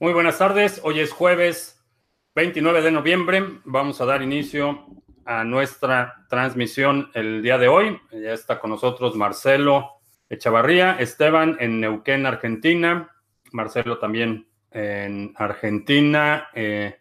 Muy 0.00 0.12
buenas 0.12 0.38
tardes. 0.38 0.80
Hoy 0.84 1.00
es 1.00 1.12
jueves 1.12 1.84
29 2.36 2.82
de 2.82 2.92
noviembre. 2.92 3.42
Vamos 3.64 4.00
a 4.00 4.04
dar 4.04 4.22
inicio 4.22 4.86
a 5.24 5.42
nuestra 5.42 6.24
transmisión 6.28 7.10
el 7.14 7.42
día 7.42 7.58
de 7.58 7.66
hoy. 7.66 8.00
Ya 8.12 8.32
está 8.32 8.60
con 8.60 8.70
nosotros 8.70 9.16
Marcelo 9.16 9.98
Echavarría, 10.28 11.00
Esteban 11.00 11.56
en 11.58 11.80
Neuquén, 11.80 12.26
Argentina. 12.26 13.10
Marcelo 13.50 13.98
también 13.98 14.46
en 14.70 15.34
Argentina. 15.34 16.48
Eh, 16.54 17.00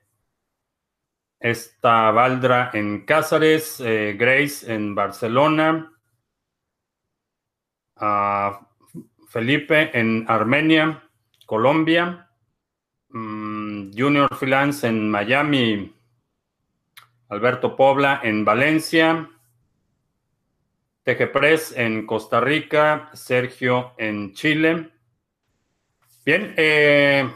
está 1.39 2.09
Valdra 2.09 2.71
en 2.73 3.05
Cáceres, 3.05 3.79
eh, 3.79 4.15
Grace 4.17 4.73
en 4.73 4.95
Barcelona. 4.95 5.93
Felipe 9.29 9.91
en 9.99 10.25
Armenia, 10.27 11.07
Colombia. 11.45 12.26
Mm, 13.17 13.93
Junior 13.97 14.29
Freelance 14.35 14.87
en 14.87 15.09
Miami, 15.09 15.91
Alberto 17.29 17.75
Pobla 17.75 18.21
en 18.23 18.45
Valencia, 18.45 19.27
Press 21.03 21.73
en 21.75 22.05
Costa 22.05 22.39
Rica, 22.39 23.09
Sergio 23.13 23.93
en 23.97 24.33
Chile. 24.33 24.91
Bien, 26.25 26.53
eh, 26.57 27.27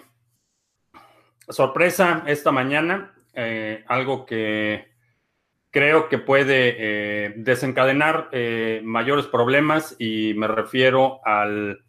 sorpresa 1.49 2.26
esta 2.27 2.52
mañana, 2.52 3.16
eh, 3.34 3.84
algo 3.88 4.27
que 4.27 4.88
creo 5.71 6.09
que 6.09 6.20
puede 6.20 6.76
eh, 6.77 7.34
desencadenar 7.38 8.29
mayores 8.84 9.26
problemas 9.26 9.95
y 9.98 10.35
me 10.35 10.48
refiero 10.48 11.21
al 11.26 11.84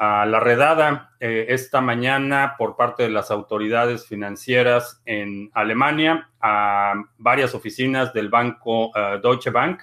a 0.00 0.24
la 0.24 0.40
redada 0.40 1.14
eh, 1.20 1.44
esta 1.50 1.82
mañana 1.82 2.54
por 2.56 2.74
parte 2.74 3.02
de 3.02 3.10
las 3.10 3.30
autoridades 3.30 4.06
financieras 4.06 5.02
en 5.04 5.50
Alemania 5.52 6.30
a 6.40 6.94
varias 7.18 7.54
oficinas 7.54 8.14
del 8.14 8.30
banco 8.30 8.96
eh, 8.96 9.20
Deutsche 9.22 9.50
Bank 9.50 9.82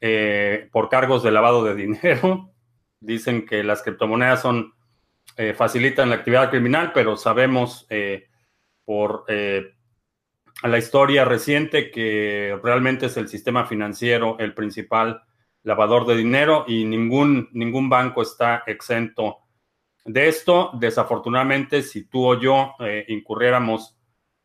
eh, 0.00 0.66
por 0.72 0.88
cargos 0.88 1.22
de 1.22 1.30
lavado 1.30 1.62
de 1.62 1.74
dinero. 1.86 2.54
Dicen 3.00 3.44
que 3.44 3.62
las 3.62 3.82
criptomonedas 3.82 4.40
son 4.40 4.72
facilitan 5.56 6.10
la 6.10 6.16
actividad 6.16 6.50
criminal, 6.50 6.92
pero 6.92 7.16
sabemos 7.16 7.88
por 8.84 9.24
la 9.28 10.78
historia 10.78 11.24
reciente 11.24 11.90
que 11.90 12.58
realmente 12.62 13.06
es 13.06 13.16
el 13.16 13.28
sistema 13.28 13.66
financiero 13.66 14.36
el 14.38 14.52
principal 14.52 15.22
lavador 15.64 16.06
de 16.06 16.16
dinero 16.16 16.64
y 16.66 16.84
ningún, 16.84 17.48
ningún 17.52 17.88
banco 17.88 18.22
está 18.22 18.62
exento 18.66 19.38
de 20.04 20.28
esto. 20.28 20.70
Desafortunadamente, 20.74 21.82
si 21.82 22.04
tú 22.04 22.26
o 22.26 22.40
yo 22.40 22.74
eh, 22.80 23.04
incurriéramos 23.08 23.96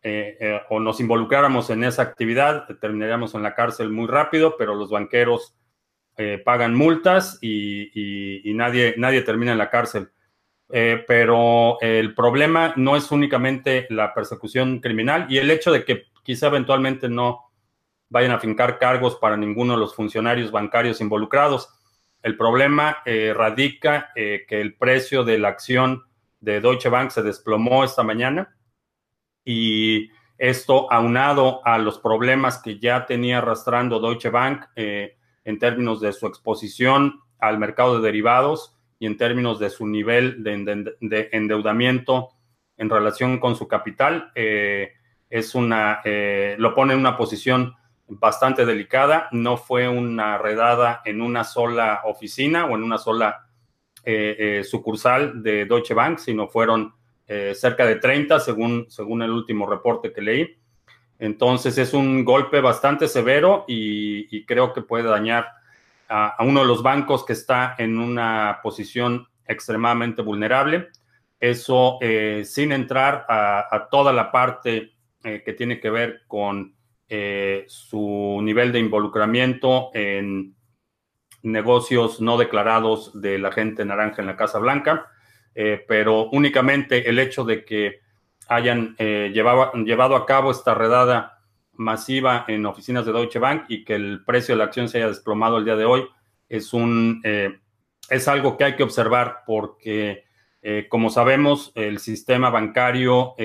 eh, 0.02 0.38
eh, 0.40 0.62
o 0.70 0.80
nos 0.80 1.00
involucráramos 1.00 1.70
en 1.70 1.84
esa 1.84 2.04
actividad, 2.04 2.68
terminaríamos 2.80 3.34
en 3.36 3.44
la 3.44 3.56
cárcel 3.56 3.90
muy 3.90 4.08
rápido, 4.08 4.56
pero 4.58 4.76
los 4.76 4.90
banqueros 4.90 5.56
pagan 6.44 6.74
multas 6.74 7.38
y, 7.44 7.92
y, 8.50 8.52
nadie, 8.56 8.96
nadie 8.98 9.22
termina 9.22 9.52
en 9.52 9.60
la 9.60 9.70
cárcel. 9.70 10.10
pero 10.68 11.80
el 11.80 12.16
problema 12.16 12.74
no 12.76 12.96
es 12.96 13.12
únicamente 13.12 13.86
la 13.92 14.16
persecución 14.16 14.80
criminal 14.80 15.28
y 15.30 15.38
el 15.38 15.52
hecho 15.52 15.72
de 15.72 15.86
que 15.86 16.06
quizá 16.24 16.48
eventualmente 16.48 17.08
no, 17.08 17.47
vayan 18.10 18.32
a 18.32 18.40
fincar 18.40 18.80
cargos 18.80 19.16
para 19.16 19.38
ninguno 19.38 19.74
de 19.74 19.80
los 19.80 19.96
funcionarios 19.96 20.52
bancarios 20.52 21.02
involucrados. 21.02 21.70
El 22.22 22.38
problema 22.38 22.98
eh, 23.06 23.34
radica 23.36 24.12
eh, 24.16 24.46
que 24.48 24.62
el 24.62 24.76
precio 24.76 25.24
de 25.24 25.38
la 25.38 25.50
acción 25.50 26.04
de 26.40 26.62
Deutsche 26.62 26.90
Bank 26.90 27.12
se 27.12 27.24
desplomó 27.24 27.84
esta 27.84 28.04
mañana 28.04 28.56
y 29.44 30.10
esto 30.38 30.92
aunado 30.92 31.66
a 31.66 31.78
los 31.78 32.00
problemas 32.00 32.62
que 32.62 32.80
ya 32.80 33.06
tenía 33.06 33.40
arrastrando 33.40 34.00
Deutsche 34.00 34.30
Bank 34.30 34.66
eh, 34.76 35.18
en 35.44 35.60
términos 35.60 36.00
de 36.00 36.14
su 36.14 36.28
exposición 36.28 37.22
al 37.40 37.58
mercado 37.58 37.98
de 38.00 38.06
derivados 38.06 38.76
y 39.00 39.06
en 39.06 39.18
términos 39.18 39.60
de 39.60 39.70
su 39.70 39.88
nivel 39.88 40.44
de, 40.44 41.30
endeudamiento 41.32 42.30
en 42.78 42.90
relación 42.90 43.40
con 43.40 43.56
su 43.56 43.68
capital, 43.68 44.32
es 44.36 45.56
una, 45.56 46.02
lo 46.58 46.74
pone 46.74 46.94
en 46.94 47.00
una 47.00 47.16
posición 47.16 47.76
bastante 48.08 48.66
delicada. 48.66 49.28
No 49.32 49.58
fue 49.58 49.88
una 49.88 50.38
redada 50.38 51.02
en 51.06 51.22
una 51.22 51.44
sola 51.44 52.02
oficina 52.06 52.66
o 52.66 52.76
en 52.76 52.84
una 52.84 52.98
sola 52.98 53.48
eh, 54.04 54.60
eh, 54.60 54.64
sucursal 54.64 55.44
de 55.44 55.66
Deutsche 55.66 55.94
Bank, 55.94 56.20
sino 56.20 56.48
fueron 56.48 56.94
eh, 57.28 57.54
cerca 57.54 57.86
de 57.86 57.98
30 57.98 58.40
según, 58.40 58.86
según 58.90 59.22
el 59.22 59.32
último 59.32 59.68
reporte 59.68 60.14
que 60.14 60.22
leí. 60.22 60.58
Entonces 61.20 61.78
es 61.78 61.94
un 61.94 62.24
golpe 62.24 62.62
bastante 62.62 63.08
severo 63.10 63.66
y, 63.68 64.46
creo 64.46 64.72
que 64.72 64.82
puede 64.82 65.10
dañar 65.10 65.50
a, 66.08 66.38
uno 66.40 66.62
de 66.62 66.68
los 66.68 66.84
bancos 66.84 67.26
que 67.26 67.34
está 67.34 67.76
en 67.78 67.98
una 68.00 68.60
posición 68.64 69.28
extremadamente 69.46 70.22
vulnerable. 70.22 70.88
Eso 71.40 72.00
sin 72.46 72.72
entrar 72.72 73.26
a 73.28 73.88
toda 73.92 74.14
la 74.14 74.32
parte 74.32 74.94
que 75.22 75.54
tiene 75.58 75.80
que 75.80 75.90
ver 75.90 76.22
con 76.28 76.77
eh, 77.10 77.64
su 77.70 78.42
nivel 78.44 78.74
de 78.74 78.80
involucramiento 78.80 79.92
en 79.94 80.56
negocios 81.42 82.20
no 82.20 82.38
declarados 82.38 83.22
de 83.22 83.40
la 83.40 83.54
gente 83.54 83.86
naranja 83.86 84.22
en 84.22 84.28
la 84.28 84.36
Casa 84.36 84.60
Blanca, 84.60 85.10
eh, 85.56 85.86
pero 85.88 86.30
únicamente 86.32 87.10
el 87.10 87.20
hecho 87.20 87.46
de 87.46 87.64
que 87.64 88.02
hayan 88.50 88.96
eh, 88.98 89.32
llevado, 89.34 89.72
llevado, 89.86 90.18
a 90.18 90.26
cabo 90.26 90.52
esta 90.52 90.74
redada 90.74 91.40
masiva 91.72 92.44
en 92.50 92.66
oficinas 92.66 93.06
de 93.06 93.14
Deutsche 93.14 93.40
Bank 93.40 93.66
y 93.70 93.86
que 93.86 93.96
el 93.96 94.26
precio 94.26 94.54
de 94.54 94.60
la 94.60 94.66
acción 94.66 94.90
se 94.90 94.98
haya 94.98 95.08
desplomado 95.08 95.60
el 95.60 95.66
día 95.66 95.78
de 95.78 95.86
hoy 95.86 96.06
es 96.50 96.74
un 96.74 97.22
es 98.10 98.28
algo 98.28 98.58
que 98.58 98.64
hay 98.64 98.76
que 98.76 98.84
observar 98.84 99.44
porque 99.46 100.24
como 100.90 101.10
sabemos 101.10 101.72
el 101.76 102.00
sistema 102.00 102.50
bancario 102.50 103.36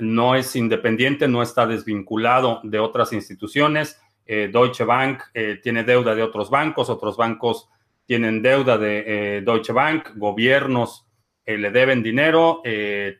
no 0.00 0.34
es 0.34 0.56
independiente, 0.56 1.28
no 1.28 1.42
está 1.42 1.66
desvinculado 1.66 2.60
de 2.62 2.78
otras 2.78 3.12
instituciones. 3.12 4.00
Eh, 4.26 4.48
Deutsche 4.52 4.84
Bank 4.84 5.22
eh, 5.34 5.58
tiene 5.62 5.84
deuda 5.84 6.14
de 6.14 6.22
otros 6.22 6.50
bancos, 6.50 6.88
otros 6.88 7.16
bancos 7.16 7.68
tienen 8.06 8.42
deuda 8.42 8.78
de 8.78 9.04
eh, 9.06 9.40
Deutsche 9.42 9.72
Bank, 9.72 10.10
gobiernos 10.16 11.06
le 11.46 11.70
deben 11.72 12.00
dinero, 12.00 12.62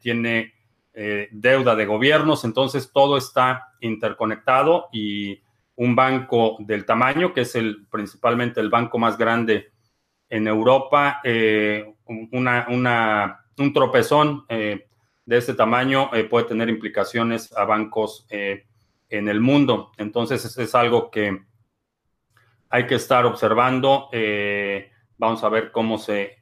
tiene 0.01 0.55
deuda 1.33 1.75
de 1.75 1.85
gobiernos, 1.85 2.45
entonces 2.45 2.93
todo 2.93 3.17
está 3.17 3.73
interconectado 3.81 4.87
y 4.93 5.43
un 5.75 5.97
banco 5.97 6.57
del 6.61 6.85
tamaño, 6.87 7.35
que 7.35 7.41
es 7.41 7.57
el 7.57 7.89
principalmente 7.91 8.61
el 8.61 8.71
banco 8.71 9.01
más 9.01 9.19
grande 9.19 9.73
en 10.29 10.47
Europa, 10.47 11.21
un 12.07 13.73
tropezón 13.75 14.45
de 15.31 15.37
este 15.39 15.55
tamaño 15.55 16.11
eh, 16.13 16.25
puede 16.25 16.47
tener 16.47 16.69
implicaciones 16.69 17.57
a 17.57 17.65
bancos 17.65 18.27
eh, 18.31 18.67
en 19.09 19.29
el 19.29 19.41
mundo. 19.41 19.93
Entonces, 19.97 20.59
es 20.59 20.75
algo 20.75 21.09
que 21.09 21.43
hay 22.69 22.87
que 22.89 22.97
estar 22.97 23.25
observando. 23.27 24.09
Eh, 24.11 24.91
vamos 25.19 25.45
a 25.45 25.49
ver 25.49 25.71
cómo 25.71 25.99
se 25.99 26.39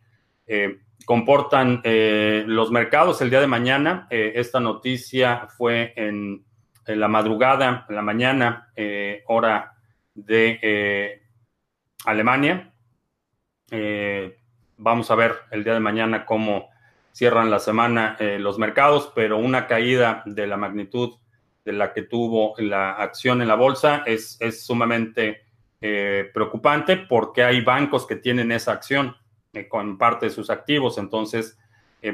comportan 1.05 1.83
los 1.85 2.71
mercados 2.71 3.21
el 3.21 3.29
día 3.29 3.43
de 3.43 3.47
mañana. 3.47 4.07
esta 4.09 4.59
noticia 4.59 5.49
fue 5.59 5.93
en, 5.95 6.43
en, 6.87 7.01
la 7.01 7.09
madrugada, 7.09 7.85
en 7.91 7.95
la 7.95 8.01
mañana, 8.01 8.73
hora 9.27 9.75
de 10.15 11.21
Alemania. 12.07 12.73
vamos 14.79 15.11
a 15.11 15.15
ver 15.15 15.35
el 15.51 15.63
día 15.63 15.75
de 15.75 15.81
mañana 15.81 16.25
cómo 16.25 16.71
cierran 17.19 17.51
la 17.51 17.59
semana 17.59 18.17
eh, 18.21 18.39
los 18.39 18.61
mercados, 18.61 19.11
pero 19.13 19.39
una 19.39 19.67
caída 19.67 20.23
de 20.25 20.47
la 20.47 20.57
magnitud 20.57 21.17
de 21.65 21.73
la 21.73 21.93
que 21.93 22.03
tuvo 22.03 22.55
la 22.59 22.93
acción 22.93 23.43
en 23.43 23.49
la 23.49 23.57
bolsa 23.57 24.05
es, 24.07 24.37
es 24.39 24.65
sumamente 24.65 25.41
eh, 25.81 26.31
preocupante 26.33 26.97
porque 26.97 27.43
hay 27.43 27.61
bancos 27.61 28.07
que 28.07 28.15
tienen 28.15 28.53
esa 28.53 28.71
acción 28.71 29.17
eh, 29.53 29.67
con 29.67 29.99
parte 29.99 30.27
de 30.27 30.31
sus 30.31 30.49
activos. 30.49 30.97
Entonces, 30.97 31.59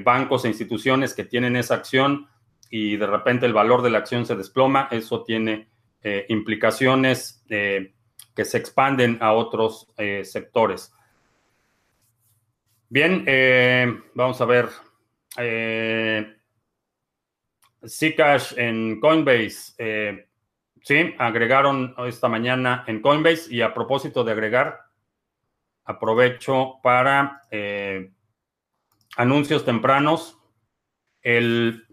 bancos 0.02 0.46
e 0.46 0.48
instituciones 0.48 1.12
que 1.12 1.24
tienen 1.24 1.54
esa 1.56 1.74
acción 1.74 2.26
y 2.70 2.96
de 2.96 3.06
repente 3.06 3.44
el 3.44 3.52
valor 3.52 3.82
de 3.82 3.90
la 3.90 3.98
acción 3.98 4.24
se 4.24 4.34
desploma, 4.34 4.88
eso 4.90 5.22
tiene 5.22 5.68
implicaciones 6.28 7.44
que 7.46 8.44
se 8.46 8.56
expanden 8.56 9.18
a 9.20 9.34
otros 9.34 9.92
sectores. 10.22 10.90
Bien, 12.88 13.26
vamos 14.14 14.40
a 14.40 14.46
ver 14.46 14.70
eh, 15.38 16.36
Zcash 17.86 18.54
en 18.56 19.00
Coinbase. 19.00 19.74
Eh, 19.78 20.28
sí, 20.82 21.14
agregaron 21.18 21.94
esta 22.06 22.28
mañana 22.28 22.84
en 22.86 23.00
Coinbase 23.00 23.54
y 23.54 23.60
a 23.60 23.74
propósito 23.74 24.24
de 24.24 24.32
agregar, 24.32 24.80
aprovecho 25.84 26.76
para 26.82 27.42
eh, 27.50 28.10
anuncios 29.16 29.64
tempranos. 29.64 30.38
El, 31.22 31.86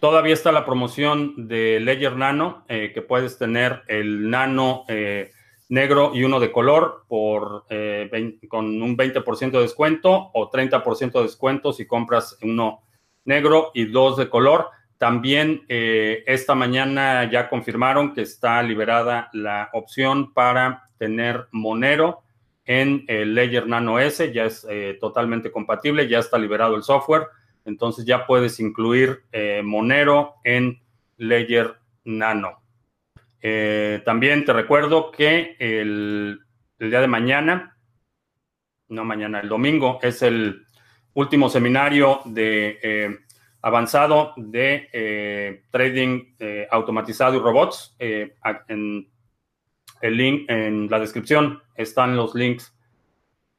todavía 0.00 0.34
está 0.34 0.52
la 0.52 0.64
promoción 0.64 1.48
de 1.48 1.80
Ledger 1.80 2.16
Nano, 2.16 2.64
eh, 2.68 2.92
que 2.92 3.02
puedes 3.02 3.38
tener 3.38 3.82
el 3.88 4.30
Nano 4.30 4.84
eh, 4.88 5.32
negro 5.68 6.12
y 6.14 6.24
uno 6.24 6.40
de 6.40 6.52
color 6.52 7.04
por, 7.08 7.64
con 8.48 8.82
un 8.82 8.96
20% 8.96 9.50
de 9.50 9.60
descuento 9.60 10.30
o 10.34 10.50
30% 10.50 11.12
de 11.12 11.22
descuento 11.22 11.72
si 11.72 11.86
compras 11.86 12.38
uno 12.42 12.82
negro 13.24 13.70
y 13.74 13.86
dos 13.86 14.16
de 14.16 14.28
color. 14.28 14.68
También 14.98 15.64
esta 15.68 16.54
mañana 16.54 17.30
ya 17.30 17.48
confirmaron 17.48 18.14
que 18.14 18.22
está 18.22 18.62
liberada 18.62 19.30
la 19.32 19.70
opción 19.72 20.32
para 20.32 20.90
tener 20.98 21.48
Monero 21.50 22.24
en 22.64 23.04
el 23.08 23.34
Ledger 23.34 23.66
Nano 23.66 23.98
S, 23.98 24.32
ya 24.32 24.44
es 24.44 24.66
eh, 24.70 24.96
totalmente 25.00 25.52
compatible, 25.52 26.08
ya 26.08 26.18
está 26.18 26.38
liberado 26.38 26.76
el 26.76 26.82
software, 26.82 27.26
entonces 27.64 28.04
ya 28.04 28.26
puedes 28.26 28.58
incluir 28.60 29.22
eh, 29.32 29.62
Monero 29.64 30.36
en 30.44 30.80
Ledger 31.18 31.74
Nano. 32.04 32.63
Eh, 33.46 34.00
también 34.04 34.46
te 34.46 34.54
recuerdo 34.54 35.10
que 35.10 35.56
el, 35.58 36.40
día 36.78 37.00
de 37.00 37.06
mañana, 37.06 37.76
no 38.88 39.04
mañana, 39.04 39.40
el 39.40 39.48
domingo, 39.50 39.98
es 40.02 40.22
el 40.22 40.64
último 41.12 41.50
seminario 41.50 42.22
de 42.24 43.18
avanzado 43.60 44.32
de 44.36 45.62
trading 45.70 46.34
automatizado 46.70 47.36
y 47.36 47.38
robots. 47.38 47.96
en 47.98 49.08
el 50.00 50.16
link 50.16 50.50
en 50.50 50.88
la 50.90 50.98
descripción 50.98 51.62
están 51.74 52.16
los 52.16 52.34
links 52.34 52.74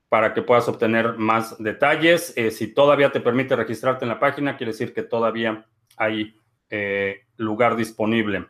para 0.10 0.34
que 0.34 0.42
puedas 0.42 0.68
obtener 0.68 1.18
más 1.18 1.62
detalles. 1.62 2.34
Eh, 2.38 2.52
si 2.52 2.74
todavía 2.74 3.12
te 3.12 3.20
permite 3.20 3.56
registrarte 3.56 4.06
en 4.06 4.10
la 4.10 4.20
página, 4.20 4.56
quiere 4.56 4.72
decir 4.72 4.94
que 4.94 5.04
todavía 5.04 5.66
hay 5.98 6.40
eh, 6.70 7.26
lugar 7.38 7.76
disponible. 7.76 8.48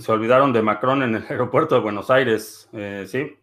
Se 0.00 0.12
olvidaron 0.12 0.52
de 0.52 0.62
Macron 0.62 1.02
en 1.02 1.14
el 1.16 1.24
aeropuerto 1.28 1.74
de 1.74 1.80
Buenos 1.80 2.10
Aires, 2.10 2.68
eh, 2.72 3.04
¿sí? 3.08 3.36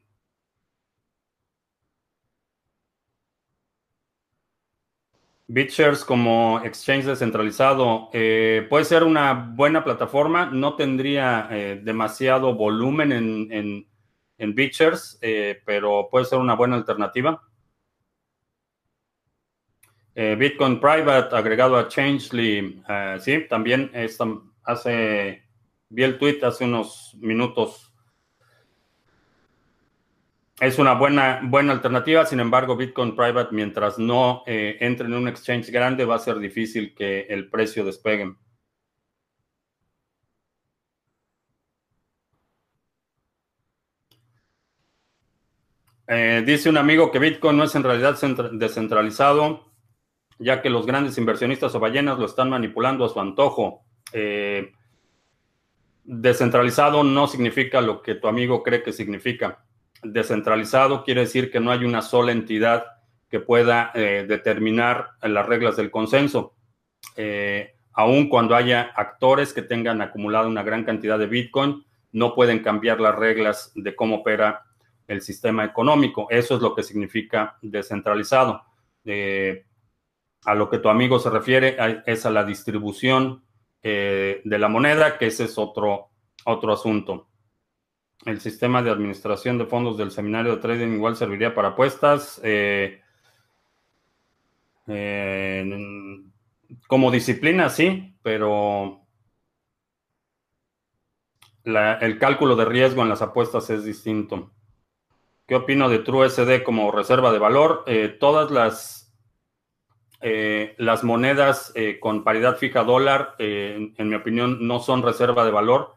BitShares 5.48 6.04
como 6.04 6.60
exchange 6.63 7.06
descentralizado 7.06 8.10
eh, 8.13 8.66
puede 8.69 8.86
ser 8.86 9.04
una 9.04 9.34
buena 9.34 9.84
plataforma, 9.84 10.48
no 10.48 10.75
tendría 10.75 11.48
eh, 11.52 11.80
demasiado 11.84 12.56
volumen 12.56 13.12
en, 13.12 13.88
en, 14.38 14.56
BitShares, 14.56 15.19
pero 15.66 16.08
puede 16.10 16.25
ser 16.25 16.40
una 16.40 16.56
buena 16.56 16.75
alternativa. 16.75 17.42
Bitcoin 20.13 20.80
Private 20.80 21.36
agregado 21.36 21.78
a 21.78 21.88
Changely, 21.88 22.81
sí, 23.19 23.46
también 23.50 23.92
hace, 24.63 25.44
vi 25.90 26.04
el 26.04 26.18
tweet 26.18 26.40
hace 26.44 26.66
unos 26.66 27.16
minutos 27.20 27.96
es 30.62 30.80
una 30.80 30.94
buena, 30.94 31.42
buena 31.44 31.74
alternativa, 31.74 32.26
sin 32.26 32.40
embargo, 32.40 32.78
Bitcoin 32.78 33.16
Private, 33.16 33.54
mientras 33.54 34.00
no 34.00 34.44
eh, 34.48 34.78
entre 34.80 35.08
en 35.08 35.14
un 35.14 35.28
exchange 35.28 35.70
grande, 35.70 36.06
va 36.06 36.16
a 36.16 36.20
ser 36.20 36.40
difícil 36.40 36.96
que 36.96 37.22
el 37.30 37.50
precio 37.50 37.84
despegue. 37.84 38.36
Eh, 46.08 46.44
dice 46.46 46.70
un 46.70 46.78
amigo 46.78 47.12
que 47.12 47.20
Bitcoin 47.20 47.58
no 47.58 47.64
es 47.66 47.76
en 47.76 47.84
realidad 47.84 48.18
descentralizado, 48.54 49.74
ya 50.40 50.62
que 50.62 50.70
los 50.70 50.86
grandes 50.86 51.18
inversionistas 51.18 51.76
o 51.76 51.80
ballenas 51.80 52.18
lo 52.18 52.26
están 52.28 52.50
manipulando 52.50 53.04
a 53.04 53.10
su 53.10 53.20
antojo. 53.20 53.86
Eh, 54.14 54.72
descentralizado 56.06 57.04
no 57.04 57.28
significa 57.28 57.81
lo 57.81 58.02
que 58.02 58.16
tu 58.16 58.28
amigo 58.28 58.63
cree 58.63 58.84
que 58.84 58.94
significa 58.94 59.66
descentralizado 60.13 61.04
quiere 61.04 61.22
decir 61.22 61.52
que 61.52 61.60
no 61.60 61.72
hay 61.72 61.84
una 61.84 62.02
sola 62.02 62.31
entidad 62.31 62.86
que 63.30 63.40
pueda 63.40 63.92
eh, 63.96 64.25
determinar 64.28 65.12
las 65.22 65.46
reglas 65.46 65.75
del 65.75 65.92
consenso. 65.92 66.56
Eh, 67.16 67.75
aun 67.94 68.30
cuando 68.30 68.56
haya 68.56 68.92
actores 68.96 69.54
que 69.54 69.62
tengan 69.62 70.02
acumulado 70.02 70.48
una 70.48 70.63
gran 70.63 70.84
cantidad 70.84 71.18
de 71.18 71.28
Bitcoin, 71.28 71.84
no 72.12 72.36
pueden 72.36 72.60
cambiar 72.60 73.00
las 73.00 73.16
reglas 73.16 73.72
de 73.75 73.96
cómo 73.96 74.18
opera 74.18 74.63
el 75.08 75.22
sistema 75.22 75.66
económico. 75.66 76.28
Eso 76.30 76.56
es 76.56 76.62
lo 76.62 76.75
que 76.75 76.84
significa 76.84 77.58
descentralizado. 77.62 78.63
Eh, 79.04 79.66
a 80.46 80.56
lo 80.56 80.69
que 80.69 80.78
tu 80.78 80.90
amigo 80.90 81.19
se 81.19 81.30
refiere 81.30 81.78
es 82.06 82.25
a 82.25 82.30
la 82.30 82.44
distribución 82.44 83.44
de 83.90 84.58
la 84.60 84.68
moneda, 84.68 85.18
que 85.18 85.28
ese 85.28 85.46
es 85.46 85.58
otro, 85.58 86.10
otro 86.46 86.74
asunto. 86.74 87.28
El 88.26 88.40
sistema 88.42 88.82
de 88.82 88.90
administración 88.90 89.58
de 89.58 89.66
fondos 89.66 89.98
del 89.98 90.12
seminario 90.12 90.56
de 90.56 90.62
trading 90.62 90.94
igual 90.94 91.16
serviría 91.16 91.54
para 91.54 91.70
apuestas. 91.70 92.42
Eh, 92.44 93.02
como 96.88 97.12
disciplina, 97.12 97.70
sí, 97.70 98.18
pero 98.22 99.02
el 101.64 102.20
cálculo 102.20 102.56
de 102.56 102.66
riesgo 102.66 103.02
en 103.02 103.10
las 103.10 103.22
apuestas 103.22 103.70
es 103.70 103.84
distinto. 103.84 104.52
¿Qué 105.48 105.56
opino 105.56 105.90
de 105.90 106.00
TrueSD 106.00 106.64
como 106.64 106.92
reserva 106.92 107.32
de 107.32 107.40
valor? 107.40 107.84
Eh, 107.88 108.16
todas 108.20 108.50
las, 108.50 109.05
eh, 110.27 110.74
las 110.80 111.04
monedas 111.04 111.72
con 112.00 112.24
paridad 112.24 112.57
fija 112.57 112.83
dólar, 112.83 113.36
en 113.38 114.10
mi 114.10 114.16
opinión, 114.16 114.66
no 114.68 114.80
son 114.80 115.04
reserva 115.04 115.45
de 115.45 115.51
valor 115.51 115.94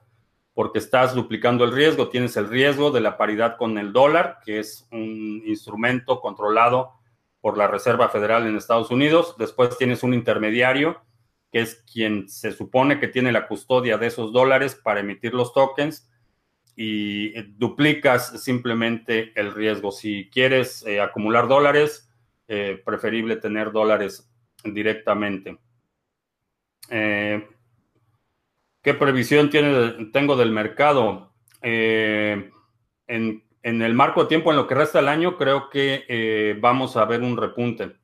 porque 0.52 0.80
estás 0.80 1.14
duplicando 1.14 1.64
el 1.64 1.72
riesgo. 1.72 2.08
Tienes 2.08 2.36
el 2.36 2.48
riesgo 2.48 2.90
de 2.90 3.00
la 3.00 3.16
paridad 3.16 3.56
con 3.56 3.78
el 3.78 3.92
dólar, 3.92 4.40
que 4.44 4.58
es 4.58 4.86
un 4.90 5.40
instrumento 5.46 6.20
controlado 6.20 6.92
por 7.40 7.56
la 7.56 7.68
Reserva 7.68 8.08
Federal 8.08 8.46
en 8.46 8.56
Estados 8.56 8.90
Unidos. 8.90 9.36
Después 9.38 9.78
tienes 9.78 10.02
un 10.02 10.12
intermediario, 10.12 11.00
que 11.52 11.60
es 11.60 11.76
quien 11.90 12.28
se 12.28 12.52
supone 12.52 12.98
que 13.00 13.08
tiene 13.08 13.32
la 13.32 13.46
custodia 13.46 13.98
de 13.98 14.08
esos 14.08 14.32
dólares 14.32 14.74
para 14.74 15.00
emitir 15.00 15.32
los 15.32 15.54
tokens 15.54 16.10
y 16.76 17.40
duplicas 17.56 18.42
simplemente 18.42 19.32
el 19.36 19.54
riesgo. 19.54 19.90
Si 19.90 20.28
quieres 20.28 20.84
eh, 20.86 21.00
acumular 21.00 21.48
dólares, 21.48 22.07
eh, 22.50 22.80
preferible 22.82 23.36
tener 23.36 23.72
dólares 23.72 24.26
directamente. 24.64 25.58
Eh, 26.88 27.46
¿Qué 28.80 28.94
previsión 28.94 29.50
tengo 29.50 30.34
del 30.34 30.50
mercado? 30.50 31.34
Eh, 31.60 32.50
en, 33.06 33.42
el 33.62 33.92
marco 33.92 34.22
de 34.22 34.28
tiempo, 34.28 34.50
en 34.50 34.56
lo 34.56 34.66
que 34.66 34.74
resta 34.74 34.98
del 34.98 35.08
año, 35.08 35.36
creo 35.36 35.68
que 35.68 36.56
vamos 36.58 36.96
a 36.96 37.04
ver 37.04 37.20
un 37.20 37.36
repunte. 37.36 37.96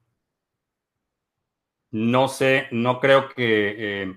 No 1.90 2.28
sé, 2.28 2.68
no 2.70 3.00
creo 3.00 3.30
que 3.30 4.14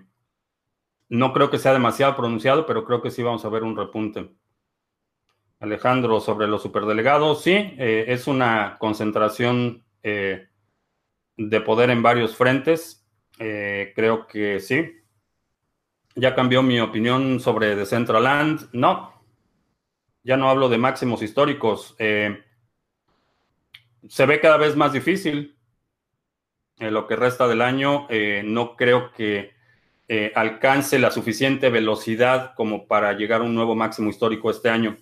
no 1.08 1.32
creo 1.32 1.50
que 1.50 1.58
sea 1.58 1.72
demasiado 1.72 2.18
pronunciado, 2.18 2.66
pero 2.66 2.84
creo 2.84 3.02
que 3.02 3.12
sí 3.12 3.24
vamos 3.24 3.46
a 3.46 3.50
ver 3.50 3.64
un 3.64 3.78
repunte. 3.78 4.30
Alejandro, 5.62 6.20
sobre 6.20 6.48
los 6.48 6.64
superdelegados, 6.64 7.44
sí, 7.44 7.76
es 7.78 8.28
una 8.28 8.78
concentración 8.78 9.87
de 10.04 11.62
poder 11.62 11.90
en 11.90 12.02
varios 12.02 12.36
frentes. 12.36 13.06
creo 13.38 14.28
que 14.28 14.60
sí, 14.60 14.98
ya 16.18 16.34
cambió 16.34 16.64
mi 16.64 16.80
opinión 16.80 17.40
sobre 17.40 17.76
Decentraland. 17.76 18.70
No, 18.74 19.18
ya 20.24 20.36
no 20.36 20.50
hablo 20.50 20.68
de 20.68 20.78
máximos 20.78 21.22
históricos. 21.22 21.96
Eh, 22.00 22.44
se 24.10 24.26
ve 24.26 24.42
cada 24.42 24.58
vez 24.58 24.76
más 24.76 24.94
difícil. 24.94 25.56
En 26.80 26.94
lo 26.94 27.08
que 27.08 27.16
resta 27.16 27.48
del 27.48 27.62
año, 27.62 28.08
eh, 28.10 28.44
no 28.46 28.76
creo 28.76 29.12
que 29.12 29.54
eh, 30.08 30.32
alcance 30.36 31.00
la 31.00 31.12
suficiente 31.12 31.70
velocidad 31.70 32.54
como 32.56 32.88
para 32.88 33.14
llegar 33.14 33.42
a 33.42 33.46
un 33.46 33.56
nuevo 33.56 33.76
máximo 33.76 34.10
histórico 34.10 34.52
este 34.52 34.70
año. 34.70 34.98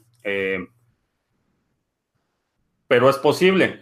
pero 2.88 3.10
es 3.10 3.18
posible. 3.18 3.80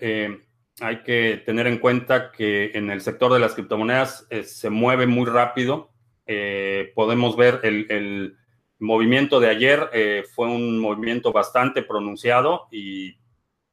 Hay 0.81 1.03
que 1.03 1.41
tener 1.45 1.67
en 1.67 1.77
cuenta 1.77 2.31
que 2.31 2.71
en 2.73 2.89
el 2.89 3.01
sector 3.01 3.31
de 3.31 3.39
las 3.39 3.53
criptomonedas 3.53 4.27
se 4.43 4.69
mueve 4.69 5.07
muy 5.07 5.25
rápido 5.25 5.93
eh, 6.25 6.91
podemos 6.95 7.35
ver 7.35 7.59
el, 7.63 8.37
movimiento 8.79 9.39
de 9.39 9.47
ayer, 9.47 9.89
eh, 9.93 10.25
fue 10.35 10.47
un 10.47 10.77
movimiento 10.77 11.31
bastante 11.31 11.83
pronunciado 11.83 12.67
y 12.69 13.17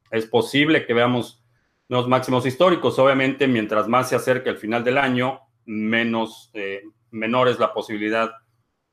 es 0.09 0.25
posible 0.25 0.85
que 0.85 0.93
veamos 0.93 1.43
los 1.89 2.07
máximos 2.07 2.45
históricos. 2.45 2.97
Obviamente, 2.97 3.45
mientras 3.45 3.89
más 3.89 4.07
se 4.07 4.15
acerque 4.15 4.49
el 4.49 4.57
final 4.57 4.85
del 4.85 4.97
año, 4.97 5.41
menos, 5.65 6.49
eh, 6.53 6.83
menor 7.09 7.49
es 7.49 7.59
la 7.59 7.73
posibilidad 7.73 8.31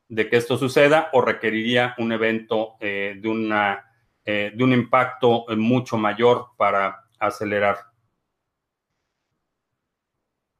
de 0.09 0.29
que 0.29 0.38
esto 0.38 0.57
suceda 0.57 1.09
o 1.12 1.21
requeriría 1.21 1.95
un 1.99 2.11
evento 2.11 2.75
de 2.81 3.21
una 3.25 3.85
de 4.25 4.59
un 4.61 4.73
impacto 4.73 5.47
mucho 5.57 5.97
mayor 5.97 6.49
para 6.57 7.05
acelerar. 7.19 7.79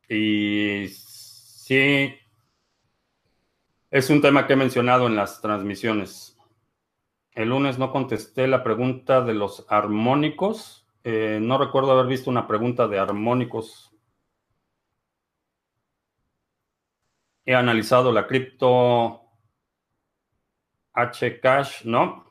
Y 0.09 0.89
sí, 0.89 2.15
es 3.91 4.11
un 4.11 4.23
tema 4.23 4.47
que 4.47 4.55
he 4.55 4.57
mencionado 4.57 5.07
en 5.07 5.17
las 5.17 5.41
transmisiones. 5.41 6.39
El 7.33 7.51
lunes 7.51 7.79
no 7.79 7.93
contesté 7.93 8.49
la 8.49 8.65
pregunta 8.65 9.21
de 9.21 9.35
los 9.35 9.67
armónicos. 9.69 10.87
Eh, 11.05 11.39
no 11.41 11.59
recuerdo 11.59 11.93
haber 11.93 12.07
visto 12.07 12.31
una 12.31 12.47
pregunta 12.47 12.89
de 12.89 12.99
armónicos. 12.99 13.95
He 17.45 17.55
analizado 17.55 18.13
la 18.13 18.27
cripto 18.27 19.23
Hcash, 20.95 21.85
¿no? 21.85 22.27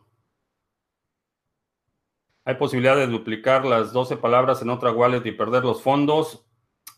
¿Hay 2.44 2.56
posibilidad 2.56 2.96
de 2.96 3.08
duplicar 3.08 3.66
las 3.66 3.94
12 3.94 4.18
palabras 4.18 4.62
en 4.62 4.70
otra 4.70 4.92
wallet 4.92 5.26
y 5.26 5.32
perder 5.32 5.64
los 5.64 5.82
fondos? 5.82 6.47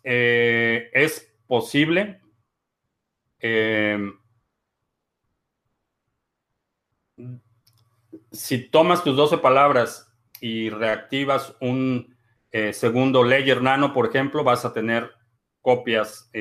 Eh, 0.03 0.89
es 0.93 1.33
posible. 1.47 2.21
Eh, 3.39 4.11
si 8.31 8.69
tomas 8.69 9.03
tus 9.03 9.15
12 9.15 9.37
palabras 9.37 10.11
y 10.41 10.69
reactivas 10.69 11.55
un 11.59 12.15
eh, 12.51 12.73
segundo 12.73 13.23
layer 13.23 13.61
nano, 13.61 13.93
por 13.93 14.07
ejemplo, 14.07 14.43
vas 14.43 14.65
a 14.65 14.73
tener 14.73 15.11
copias 15.61 16.31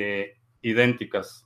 idénticas. 0.63 1.45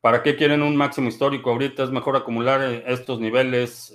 ¿Para 0.00 0.22
qué 0.22 0.36
quieren 0.36 0.62
un 0.62 0.76
máximo 0.76 1.08
histórico? 1.08 1.50
Ahorita 1.50 1.82
es 1.82 1.90
mejor 1.90 2.16
acumular 2.16 2.62
estos 2.86 3.18
niveles 3.18 3.92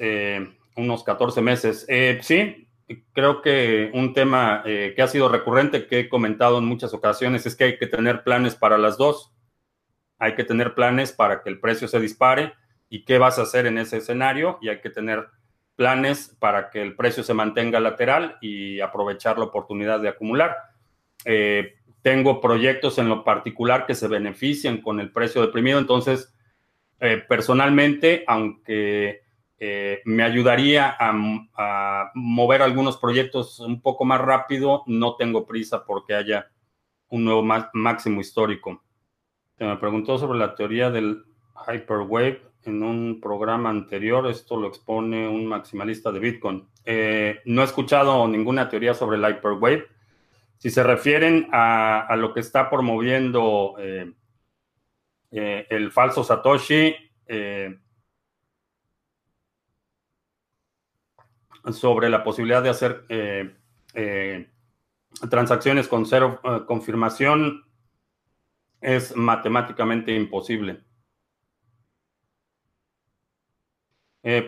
unos 0.76 1.04
14 1.04 1.42
meses. 1.42 1.88
sí, 2.22 2.69
creo 3.14 3.42
que 3.42 3.92
un 3.94 4.14
tema 4.14 4.64
eh, 4.66 4.94
que 4.96 5.02
ha 5.02 5.08
sido 5.08 5.30
recurrente, 5.30 5.88
que 5.88 6.00
he 6.00 6.10
comentado 6.10 6.58
en 6.58 6.66
muchas 6.66 6.94
ocasiones, 6.94 7.46
es 7.46 7.56
que 7.56 7.66
hay 7.66 7.78
que 7.78 7.88
tener 7.88 8.24
planes 8.24 8.56
para 8.56 8.78
las 8.78 8.98
dos. 8.98 9.34
Hay 10.18 10.36
que 10.36 10.44
tener 10.44 10.74
planes 10.76 11.12
para 11.12 11.42
que 11.42 11.50
el 11.50 11.60
precio 11.60 11.88
se 11.88 12.00
dispare 12.00 12.54
y 12.90 13.06
qué 13.06 13.18
vas 13.18 13.40
a 13.40 13.44
hacer 13.44 13.68
en 13.68 13.78
ese 13.78 13.98
escenario 13.98 14.58
y 14.62 14.70
hay 14.70 14.82
que 14.82 14.90
tener 14.90 15.28
planes 15.76 16.36
para 16.40 16.70
que 16.70 16.82
el 16.82 16.96
precio 16.96 17.24
se 17.24 17.34
mantenga 17.34 17.80
lateral 17.80 18.38
y 18.42 18.82
aprovechar 18.82 19.38
la 19.38 19.46
oportunidad 19.46 20.02
de 20.02 20.10
acumular. 20.10 20.58
Eh, 21.24 21.76
tengo 22.02 22.42
proyectos 22.42 22.98
en 22.98 23.08
lo 23.08 23.24
particular 23.24 23.86
que 23.86 23.96
se 23.96 24.08
benefician 24.08 24.82
con 24.82 25.00
el 25.00 25.12
precio 25.12 25.42
deprimido, 25.42 25.80
entonces, 25.80 26.34
eh, 27.00 27.24
personalmente, 27.28 28.24
aunque 28.28 29.22
eh, 29.62 30.02
me 30.06 30.24
ayudaría 30.24 30.96
a, 30.98 32.12
mover 32.14 32.62
algunos 32.62 32.98
proyectos 32.98 33.60
un 33.60 33.82
poco 33.82 34.06
más 34.06 34.22
rápido. 34.22 34.84
No 34.88 35.16
tengo 35.16 35.46
prisa 35.46 35.86
porque 35.86 36.16
haya 36.16 36.50
un 37.10 37.26
nuevo 37.26 37.44
máximo 37.74 38.22
histórico. 38.22 38.82
Se 39.58 39.66
me 39.66 39.76
preguntó 39.76 40.18
sobre 40.18 40.40
la 40.40 40.56
teoría 40.56 40.90
del 40.90 41.26
hyperwave 41.68 42.42
en 42.64 42.84
un 42.84 43.20
programa 43.20 43.70
anterior. 43.70 44.28
Esto 44.28 44.56
lo 44.56 44.68
expone 44.68 45.28
un 45.28 45.46
maximalista 45.46 46.12
de 46.12 46.20
Bitcoin. 46.20 46.66
Eh, 46.86 47.42
no 47.46 47.62
he 47.62 47.66
escuchado 47.66 48.28
ninguna 48.28 48.70
teoría 48.70 48.94
sobre 48.94 49.18
el 49.18 49.26
hyperwave. 49.26 49.88
Si 50.58 50.70
se 50.70 50.84
refieren 50.84 51.50
a, 51.52 52.16
lo 52.18 52.34
que 52.34 52.40
está 52.40 52.70
promoviendo 52.70 53.76
eh, 53.80 54.14
el 55.32 55.92
falso 55.92 56.24
Satoshi, 56.24 56.96
sobre 61.72 62.10
la 62.10 62.24
posibilidad 62.24 62.64
de 62.64 62.70
hacer 62.70 63.06
eh, 63.10 63.56
eh, 63.94 64.50
transacciones 65.30 65.88
con 65.88 66.06
cero 66.06 66.40
eh, 66.44 66.62
confirmación 66.66 67.66
es 68.82 69.16
matemáticamente 69.16 70.14
imposible. 70.16 70.84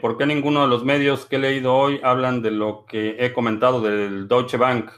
¿Por 0.02 0.18
qué 0.18 0.26
ninguno 0.26 0.62
de 0.62 0.68
los 0.68 0.84
medios 0.84 1.26
que 1.26 1.38
he 1.38 1.40
leído 1.40 1.74
hoy 1.74 2.02
hablan 2.04 2.42
de 2.42 2.52
lo 2.52 2.86
que 2.86 3.16
he 3.26 3.34
comentado 3.34 3.82
del 3.82 4.28
Deutsche 4.28 4.58
Bank? 4.58 4.92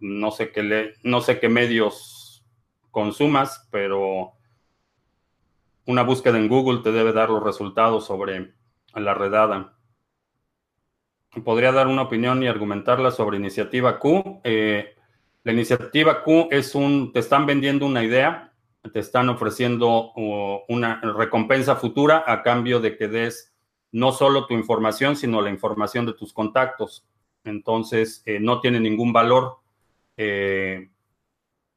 no, 0.00 0.30
sé 0.30 0.52
qué 0.52 0.92
no 1.02 1.20
sé 1.20 1.40
qué 1.40 1.48
medios 1.48 2.44
consumas, 2.90 3.66
pero 3.70 4.34
una 5.86 6.02
búsqueda 6.02 6.38
en 6.38 6.48
Google 6.48 6.82
te 6.82 6.92
debe 6.92 7.12
dar 7.12 7.30
los 7.30 7.42
resultados 7.42 8.06
sobre 8.06 8.52
la 8.94 9.14
redada 9.14 9.77
podría 11.44 11.72
dar 11.72 11.86
una 11.86 12.02
opinión 12.02 12.42
y 12.42 12.46
argumentarla 12.48 13.10
sobre 13.10 13.38
iniciativa 13.38 13.98
Q. 13.98 14.40
Eh, 14.44 14.94
la 15.44 15.52
iniciativa 15.52 16.22
Q 16.22 16.48
es 16.50 16.74
un, 16.74 17.12
te 17.12 17.20
están 17.20 17.46
vendiendo 17.46 17.86
una 17.86 18.04
idea, 18.04 18.52
te 18.92 19.00
están 19.00 19.28
ofreciendo 19.28 20.12
una 20.68 21.00
recompensa 21.00 21.76
futura 21.76 22.24
a 22.26 22.42
cambio 22.42 22.80
de 22.80 22.96
que 22.96 23.08
des 23.08 23.54
no 23.92 24.12
solo 24.12 24.46
tu 24.46 24.54
información, 24.54 25.16
sino 25.16 25.40
la 25.40 25.50
información 25.50 26.06
de 26.06 26.14
tus 26.14 26.32
contactos. 26.32 27.06
Entonces, 27.44 28.22
eh, 28.26 28.38
no 28.40 28.60
tiene 28.60 28.80
ningún 28.80 29.12
valor. 29.12 29.58
Eh, 30.16 30.90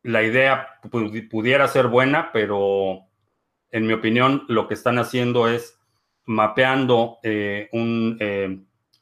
la 0.03 0.23
idea 0.23 0.79
pudiera 1.29 1.67
ser 1.67 1.87
buena, 1.87 2.31
pero 2.31 3.05
en 3.71 3.87
mi 3.87 3.93
opinión, 3.93 4.43
lo 4.47 4.67
que 4.67 4.73
están 4.73 4.99
haciendo 4.99 5.47
es 5.47 5.79
mapeando 6.25 7.19
un 7.71 8.17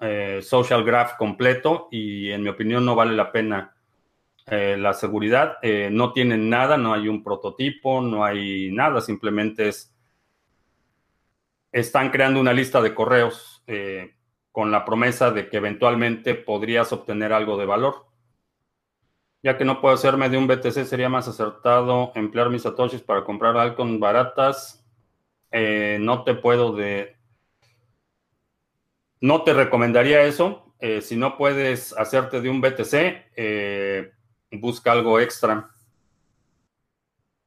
eh, 0.01 0.39
social 0.41 0.85
graph 0.85 1.17
completo 1.17 1.89
y 1.91 2.31
en 2.31 2.41
mi 2.41 2.47
opinión 2.47 2.85
no 2.85 2.95
vale 2.95 3.13
la 3.13 3.33
pena 3.33 3.75
eh, 4.45 4.77
la 4.77 4.93
seguridad. 4.93 5.57
Eh, 5.61 5.89
no 5.91 6.13
tienen 6.13 6.49
nada, 6.49 6.77
no 6.77 6.93
hay 6.93 7.09
un 7.09 7.21
prototipo, 7.21 8.01
no 8.01 8.23
hay 8.23 8.71
nada, 8.71 9.01
simplemente 9.01 9.67
es, 9.67 9.93
están 11.73 12.11
creando 12.11 12.39
una 12.39 12.53
lista 12.53 12.81
de 12.81 12.95
correos 12.95 13.57
con 14.51 14.71
la 14.71 14.83
promesa 14.83 15.29
de 15.29 15.47
que 15.47 15.57
eventualmente 15.57 16.33
podrías 16.33 16.91
obtener 16.91 17.31
algo 17.33 17.55
de 17.57 17.65
valor. 17.67 18.07
Ya 19.43 19.57
que 19.57 19.65
no 19.65 19.79
puedo 19.79 19.93
hacerme 19.93 20.29
de 20.29 20.37
un 20.37 20.47
BTC, 20.47 20.85
sería 20.85 21.07
más 21.07 21.27
acertado 21.27 22.11
emplear 22.15 22.49
mis 22.49 22.63
satoshis 22.63 23.01
para 23.01 23.23
comprar 23.23 23.55
algo 23.57 23.85
baratas. 23.99 24.83
no 25.51 26.23
te 26.23 26.33
puedo 26.33 26.71
de, 26.75 27.18
no 29.21 29.43
te 29.43 29.53
recomendaría 29.53 30.23
eso. 30.23 30.73
Eh, 30.79 31.01
si 31.01 31.17
no 31.17 31.37
puedes 31.37 31.93
hacerte 31.97 32.39
de 32.41 32.49
un 32.49 32.61
BTC, 32.61 32.93
eh, 33.35 34.11
busca 34.51 34.91
algo 34.91 35.19
extra. 35.19 35.69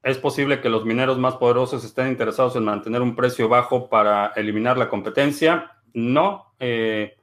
¿Es 0.03 0.19
posible 0.19 0.61
que 0.61 0.69
los 0.69 0.85
mineros 0.85 1.19
más 1.19 1.37
poderosos 1.37 1.85
estén 1.85 2.09
interesados 2.09 2.57
en 2.57 2.65
mantener 2.65 3.01
un 3.01 3.15
precio 3.15 3.49
bajo 3.49 3.89
para 3.89 4.33
eliminar 4.37 4.77
la 4.77 4.89
competencia? 4.89 5.79
No, 5.95 6.55
eh, 6.59 7.17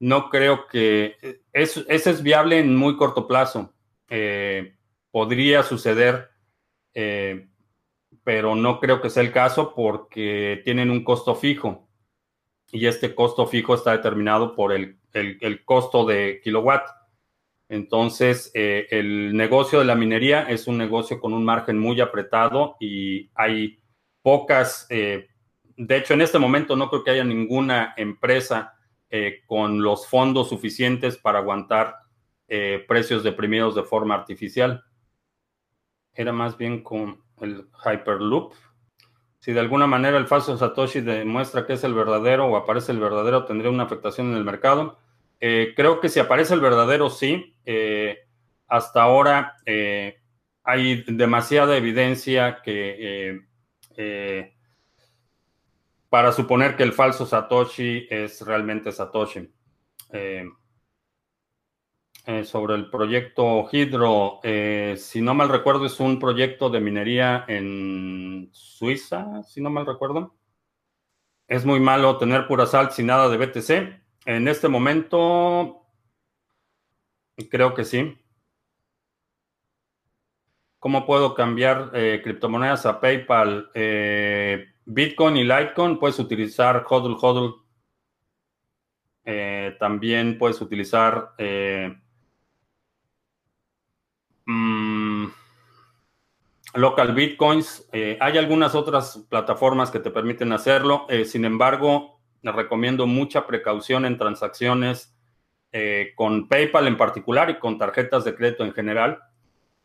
no 0.00 0.28
creo 0.28 0.66
que 0.66 1.40
eso, 1.52 1.82
es 1.88 2.22
viable 2.22 2.58
en 2.58 2.76
muy 2.76 2.96
corto 2.96 3.26
plazo. 3.26 3.72
podría 5.10 5.62
suceder, 5.62 6.30
pero 8.24 8.56
no 8.56 8.80
creo 8.80 9.00
que 9.00 9.10
sea 9.10 9.22
el 9.22 9.32
caso 9.32 9.74
porque 9.74 10.60
tienen 10.64 10.90
un 10.90 11.04
costo 11.04 11.34
fijo 11.36 11.84
y 12.74 12.88
este 12.88 13.14
costo 13.14 13.46
fijo 13.46 13.76
está 13.76 13.92
determinado 13.92 14.56
por 14.56 14.72
el, 14.72 14.98
costo 15.64 16.04
de 16.04 16.40
kilowatt. 16.42 16.88
Entonces, 17.68 18.50
eh, 18.52 18.88
el 18.90 19.36
negocio 19.36 19.78
de 19.78 19.84
la 19.84 19.94
minería 19.94 20.42
es 20.50 20.66
un 20.66 20.76
negocio 20.76 21.20
con 21.20 21.32
un 21.32 21.44
margen 21.44 21.78
muy 21.78 22.00
apretado 22.00 22.76
y 22.80 23.30
hay 23.36 23.78
pocas, 24.22 24.88
eh, 24.90 25.28
de 25.76 25.96
hecho, 25.96 26.14
en 26.14 26.22
este 26.22 26.40
momento 26.40 26.74
no 26.74 26.90
creo 26.90 27.04
que 27.04 27.12
haya 27.12 27.22
ninguna 27.22 27.94
empresa 27.96 28.74
eh, 29.08 29.42
con 29.46 29.80
los 29.80 30.08
fondos 30.08 30.48
suficientes 30.48 31.16
para 31.16 31.38
aguantar 31.38 31.94
precios 32.86 33.24
deprimidos 33.24 33.74
de 33.74 33.82
forma 33.82 34.14
artificial. 34.14 34.84
Era 36.12 36.32
más 36.32 36.56
bien 36.56 36.84
con 36.84 37.20
el 37.40 37.66
Hyperloop. 37.84 38.52
Si 39.44 39.52
de 39.52 39.60
alguna 39.60 39.86
manera 39.86 40.16
el 40.16 40.26
falso 40.26 40.56
Satoshi 40.56 41.02
demuestra 41.02 41.66
que 41.66 41.74
es 41.74 41.84
el 41.84 41.92
verdadero 41.92 42.46
o 42.46 42.56
aparece 42.56 42.92
el 42.92 42.98
verdadero, 42.98 43.44
tendría 43.44 43.70
una 43.70 43.82
afectación 43.82 44.30
en 44.30 44.38
el 44.38 44.44
mercado. 44.44 44.98
Eh, 45.38 45.74
creo 45.76 46.00
que 46.00 46.08
si 46.08 46.18
aparece 46.18 46.54
el 46.54 46.60
verdadero, 46.60 47.10
sí. 47.10 47.54
Eh, 47.66 48.20
hasta 48.68 49.02
ahora 49.02 49.56
eh, 49.66 50.18
hay 50.62 51.04
demasiada 51.06 51.76
evidencia 51.76 52.62
que 52.62 53.42
para 56.08 56.32
suponer 56.32 56.74
que 56.74 56.84
el 56.84 56.94
falso 56.94 57.26
Satoshi 57.26 58.06
es 58.08 58.40
realmente 58.46 58.92
Satoshi. 58.92 59.52
Eh, 62.26 62.44
sobre 62.44 62.74
el 62.74 62.88
proyecto 62.88 63.68
Hydro. 63.70 64.40
Eh, 64.42 64.94
si 64.96 65.20
no 65.20 65.34
mal 65.34 65.50
recuerdo, 65.50 65.84
es 65.84 66.00
un 66.00 66.18
proyecto 66.18 66.70
de 66.70 66.80
minería 66.80 67.44
en 67.48 68.48
Suiza, 68.50 69.42
si 69.42 69.60
no 69.60 69.68
mal 69.68 69.84
recuerdo. 69.84 70.34
Es 71.46 71.66
muy 71.66 71.80
malo 71.80 72.16
tener 72.16 72.46
pura 72.46 72.64
salt 72.64 72.92
sin 72.92 73.06
nada 73.08 73.28
de 73.28 73.36
BTC. 73.36 74.00
En 74.24 74.48
este 74.48 74.68
momento, 74.68 75.86
creo 77.50 77.74
que 77.74 77.84
sí. 77.84 78.16
¿Cómo 80.78 81.04
puedo 81.04 81.34
cambiar 81.34 81.90
eh, 81.92 82.22
criptomonedas 82.24 82.86
a 82.86 83.00
PayPal? 83.00 83.70
Bitcoin 84.86 85.36
y 85.36 85.44
Litecoin, 85.44 85.98
puedes 85.98 86.18
utilizar 86.18 86.86
HODL 86.88 87.18
HODL. 87.20 87.54
También 89.78 90.38
puedes 90.38 90.60
utilizar 90.62 91.34
mm, 94.46 95.26
local 96.74 97.14
bitcoins. 97.14 97.88
hay 97.92 98.38
algunas 98.38 98.74
otras 98.74 99.24
plataformas 99.28 99.90
que 99.90 100.00
te 100.00 100.10
permiten 100.10 100.52
hacerlo. 100.52 101.06
sin 101.24 101.44
embargo, 101.44 102.20
recomiendo 102.42 103.06
mucha 103.06 103.46
precaución 103.46 104.04
en 104.04 104.18
transacciones 104.18 105.14
con 106.14 106.48
PayPal 106.48 106.86
en 106.86 106.96
particular 106.96 107.50
y 107.50 107.58
con 107.58 107.78
tarjetas 107.78 108.24
de 108.24 108.34
crédito 108.34 108.64
en 108.64 108.72
general 108.72 109.20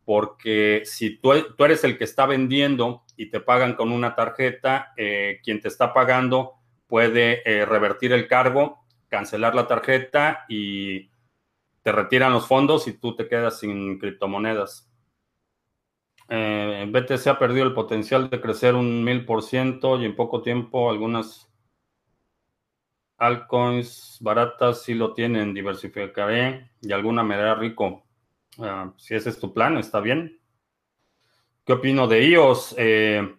porque 0.10 0.82
si 0.86 1.18
tú, 1.18 1.34
eres 1.34 1.84
el 1.84 2.00
que 2.00 2.04
está 2.04 2.26
vendiendo 2.26 3.04
y 3.16 3.30
te 3.30 3.42
pagan 3.42 3.76
con 3.76 3.92
una 3.92 4.16
tarjeta, 4.16 4.92
eh, 4.98 5.40
quien 5.44 5.62
te 5.62 5.68
está 5.68 5.94
pagando 5.94 6.56
puede 6.88 7.44
eh, 7.46 7.64
revertir 7.64 8.12
el 8.14 8.28
cargo, 8.28 8.80
cancelar 9.08 9.54
la 9.54 9.68
tarjeta 9.68 10.46
y 10.50 11.12
te 11.82 11.92
retiran 11.92 12.34
los 12.34 12.48
fondos 12.48 12.88
y 12.88 12.94
tú 12.94 13.16
te 13.16 13.28
quedas 13.28 13.60
sin 13.60 14.00
criptomonedas. 14.00 14.90
Eh, 16.30 16.86
BTC 16.88 17.28
ha 17.28 17.40
perdido 17.40 17.66
el 17.66 17.74
potencial 17.74 18.30
de 18.30 18.40
crecer 18.40 18.76
un 18.76 19.04
mil 19.04 19.26
por 19.26 19.42
ciento 19.42 20.00
y 20.00 20.06
en 20.06 20.16
poco 20.16 20.42
tiempo 20.44 20.90
algunas 20.90 21.50
altcoins 23.18 24.18
baratas 24.22 24.84
sí 24.84 24.94
lo 24.94 25.14
tienen, 25.14 25.54
diversificaré 25.54 26.72
y 26.82 26.92
alguna 26.92 27.24
me 27.24 27.36
da 27.36 27.56
rico. 27.56 28.06
Ah, 28.60 28.94
si 28.98 29.16
ese 29.16 29.30
es 29.30 29.40
tu 29.40 29.54
plan, 29.54 29.78
está 29.78 30.00
bien. 30.00 30.40
¿Qué 31.66 31.74
opino 31.74 32.08
de 32.08 32.24
iOS? 32.26 32.76
Eh, 32.78 33.36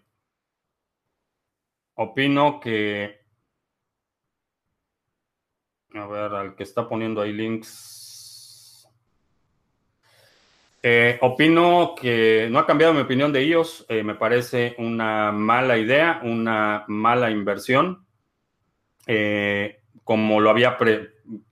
opino 1.95 2.61
que... 2.61 3.21
A 5.95 6.07
ver, 6.07 6.35
al 6.35 6.55
que 6.55 6.63
está 6.63 6.89
poniendo 6.89 7.21
ahí 7.21 7.33
links. 7.33 8.00
Eh, 10.83 11.19
opino 11.21 11.95
que 12.01 12.49
no 12.51 12.59
ha 12.59 12.67
cambiado 12.67 12.95
mi 12.95 13.01
opinión 13.01 13.33
de 13.33 13.45
iOS. 13.45 13.87
Eh, 13.89 14.03
me 14.03 14.15
parece 14.15 14.75
una 14.79 15.33
mala 15.33 15.77
idea, 15.79 16.21
una 16.23 16.85
mala 16.89 17.31
inversión. 17.31 18.07
como 20.05 20.41
lo 20.41 20.51
había 20.51 20.77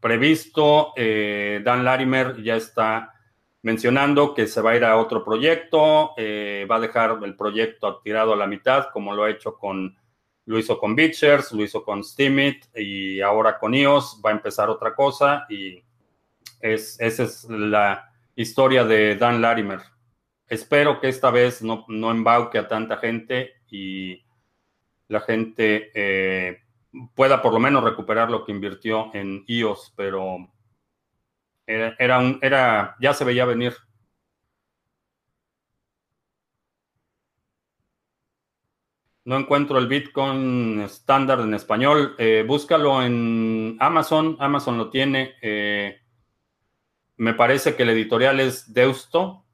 previsto, 0.00 0.92
Dan 0.96 1.84
Larimer 1.84 2.42
ya 2.42 2.56
está 2.56 3.12
mencionando 3.62 4.34
que 4.34 4.46
se 4.46 4.60
va 4.60 4.70
a 4.70 4.76
ir 4.76 4.84
a 4.84 4.96
otro 4.96 5.24
proyecto, 5.24 6.12
eh, 6.16 6.66
va 6.70 6.76
a 6.76 6.80
dejar 6.80 7.18
el 7.22 7.36
proyecto 7.36 8.00
tirado 8.02 8.32
a 8.32 8.36
la 8.36 8.46
mitad, 8.46 8.86
como 8.92 9.14
lo 9.14 9.24
ha 9.24 9.30
hecho 9.30 9.56
con, 9.56 9.96
lo 10.46 10.58
hizo 10.58 10.78
con 10.78 10.94
Bitchers, 10.94 11.52
lo 11.52 11.62
hizo 11.62 11.84
con 11.84 12.04
Steemit 12.04 12.64
y 12.74 13.20
ahora 13.20 13.58
con 13.58 13.74
iOS, 13.74 14.22
va 14.24 14.30
a 14.30 14.34
empezar 14.34 14.70
otra 14.70 14.94
cosa 14.94 15.46
y 15.48 15.82
es, 16.60 16.98
esa 17.00 17.24
es 17.24 17.44
la 17.44 18.10
historia 18.38 18.84
de 18.84 19.16
Dan 19.16 19.42
Larimer. 19.42 19.80
Espero 20.46 21.00
que 21.00 21.08
esta 21.08 21.30
vez 21.30 21.60
no, 21.60 21.84
embauque 21.88 22.58
a 22.58 22.68
tanta 22.68 22.96
gente 22.98 23.54
y 23.68 24.24
la 25.08 25.20
gente 25.20 25.90
eh, 25.92 26.60
pueda 27.14 27.42
por 27.42 27.52
lo 27.52 27.58
menos 27.58 27.82
recuperar 27.82 28.30
lo 28.30 28.44
que 28.44 28.52
invirtió 28.52 29.10
en 29.12 29.44
iOS, 29.48 29.92
pero 29.96 30.38
era, 31.66 32.18
un, 32.20 32.38
era, 32.40 32.96
ya 33.00 33.12
se 33.12 33.24
veía 33.24 33.44
venir. 33.44 33.74
No 39.24 39.36
encuentro 39.36 39.78
el 39.78 39.88
Bitcoin 39.88 40.80
estándar 40.82 41.40
en 41.40 41.54
español. 41.54 42.14
Eh, 42.18 42.44
búscalo 42.46 43.02
en 43.02 43.76
Amazon. 43.80 44.36
Amazon 44.38 44.78
lo 44.78 44.88
tiene. 44.90 45.34
Eh, 45.42 46.00
me 47.18 47.34
parece 47.34 47.74
que 47.74 47.82
el 47.82 47.90
editorial 47.90 48.40
es 48.40 48.72
Deusto. 48.72 49.44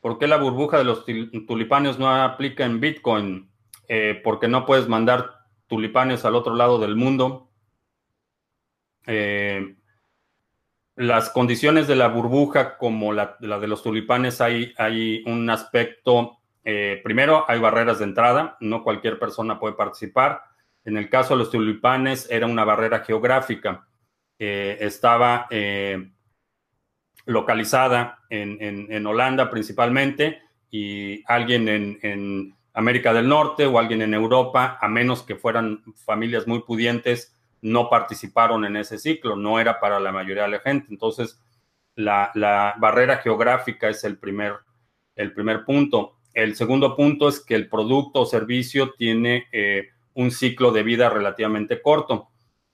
¿Por 0.00 0.18
qué 0.18 0.26
la 0.28 0.36
burbuja 0.36 0.78
de 0.78 0.84
los 0.84 1.04
tulipanes 1.04 1.98
no 1.98 2.08
aplica 2.08 2.64
en 2.64 2.78
Bitcoin? 2.78 3.50
Eh, 3.88 4.20
porque 4.22 4.46
no 4.46 4.66
puedes 4.66 4.88
mandar 4.88 5.46
tulipanes 5.66 6.24
al 6.24 6.36
otro 6.36 6.54
lado 6.54 6.78
del 6.78 6.96
mundo. 6.96 7.50
Eh, 9.06 9.76
las 10.96 11.30
condiciones 11.30 11.86
de 11.88 11.96
la 11.96 12.08
burbuja, 12.08 12.76
como 12.76 13.12
la, 13.12 13.36
de 13.40 13.66
los 13.66 13.82
tulipanes, 13.82 14.40
hay, 14.40 15.22
un 15.26 15.48
aspecto, 15.50 16.38
eh, 16.62 17.00
primero 17.02 17.44
hay 17.48 17.58
barreras 17.58 17.98
de 17.98 18.04
entrada, 18.04 18.56
no 18.60 18.82
cualquier 18.82 19.18
persona 19.18 19.58
puede 19.58 19.74
participar. 19.74 20.42
En 20.84 20.96
el 20.96 21.08
caso 21.08 21.34
de 21.34 21.38
los 21.38 21.50
tulipanes 21.50 22.28
era 22.30 22.46
una 22.46 22.64
barrera 22.64 23.00
geográfica, 23.00 23.85
estaba 24.38 25.46
eh, 25.50 26.10
localizada 27.24 28.20
en, 28.30 29.06
Holanda 29.06 29.50
principalmente 29.50 30.40
y 30.70 31.22
alguien 31.26 31.68
en, 31.68 31.98
en 32.02 32.56
América 32.76 33.14
del 33.14 33.28
Norte 33.28 33.66
o 33.66 33.78
alguien 33.78 34.02
en 34.02 34.12
Europa, 34.12 34.78
a 34.80 34.88
menos 34.88 35.22
que 35.22 35.36
fueran 35.36 35.82
familias 36.04 36.46
muy 36.46 36.60
pudientes, 36.62 37.34
no 37.62 37.88
participaron 37.88 38.64
en 38.64 38.76
ese 38.76 38.98
ciclo, 38.98 39.34
no 39.34 39.58
era 39.58 39.80
para 39.80 39.98
la 39.98 40.12
mayoría 40.12 40.42
de 40.42 40.50
la 40.50 40.60
gente. 40.60 40.88
Entonces, 40.90 41.40
la, 41.94 42.74
barrera 42.78 43.16
geográfica 43.18 43.88
es 43.88 44.04
el 44.04 44.18
primer, 44.18 44.56
el 45.14 45.32
primer 45.32 45.64
punto. 45.64 46.18
El 46.32 46.54
segundo 46.54 46.94
punto 46.94 47.28
es 47.28 47.40
que 47.40 47.54
el 47.54 47.68
producto 47.68 48.20
o 48.20 48.26
servicio 48.26 48.92
tiene 48.92 49.46
eh, 49.52 49.88
un 50.12 50.30
ciclo 50.30 50.70
de 50.70 50.82
vida 50.82 51.08
relativamente 51.08 51.80
corto. 51.80 52.28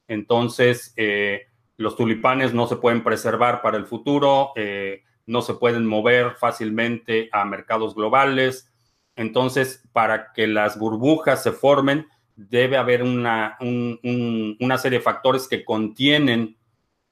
Entonces, 0.09 0.93
eh, 0.97 1.47
los 1.77 1.97
tulipanes 1.97 2.55
no 2.55 2.67
se 2.67 2.77
pueden 2.77 3.03
preservar 3.03 3.63
para 3.63 3.77
el 3.77 3.87
futuro, 3.87 4.53
eh, 4.57 5.03
no 5.27 5.43
se 5.43 5.55
pueden 5.55 5.87
mover 5.87 6.33
fácilmente 6.33 7.29
a 7.33 7.45
mercados 7.45 7.95
globales. 7.95 8.73
Entonces, 9.17 9.89
para 9.93 10.33
que 10.33 10.47
las 10.47 10.79
burbujas 10.79 11.43
se 11.43 11.53
formen, 11.53 12.07
debe 12.35 12.77
haber 12.77 13.03
una, 13.03 13.57
una 13.61 14.79
serie 14.79 14.99
de 14.99 15.05
factores 15.05 15.47
que 15.49 15.65
contienen 15.65 16.57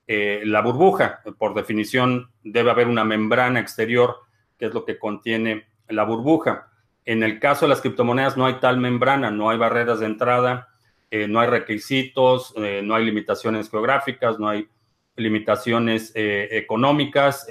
eh, 0.07 0.43
la 0.45 0.61
burbuja. 0.61 1.21
Por 1.39 1.55
definición, 1.55 2.33
debe 2.43 2.71
haber 2.71 2.89
una 2.89 3.05
membrana 3.05 3.61
exterior, 3.61 4.17
que 4.59 4.67
es 4.67 4.75
lo 4.75 4.85
que 4.85 4.99
contiene 4.99 5.69
la 5.89 6.05
burbuja. 6.05 6.69
En 7.05 7.23
el 7.23 7.39
caso 7.39 7.65
de 7.65 7.71
las 7.71 7.81
criptomonedas 7.81 8.37
no 8.37 8.47
hay 8.47 8.55
tal 8.55 8.79
membrana, 8.79 9.31
no 9.31 9.51
hay 9.51 9.59
barreras 9.59 10.01
de 10.01 10.07
entrada, 10.07 10.69
eh, 11.11 11.27
no 11.29 11.41
hay 11.41 11.49
requisitos, 11.49 12.55
eh, 12.57 12.83
no 12.85 12.95
hay 12.95 13.05
limitaciones 13.05 13.71
geográficas, 13.71 14.39
no 14.39 14.49
hay 14.49 14.69
limitaciones 15.17 16.13
económicas. 16.15 17.47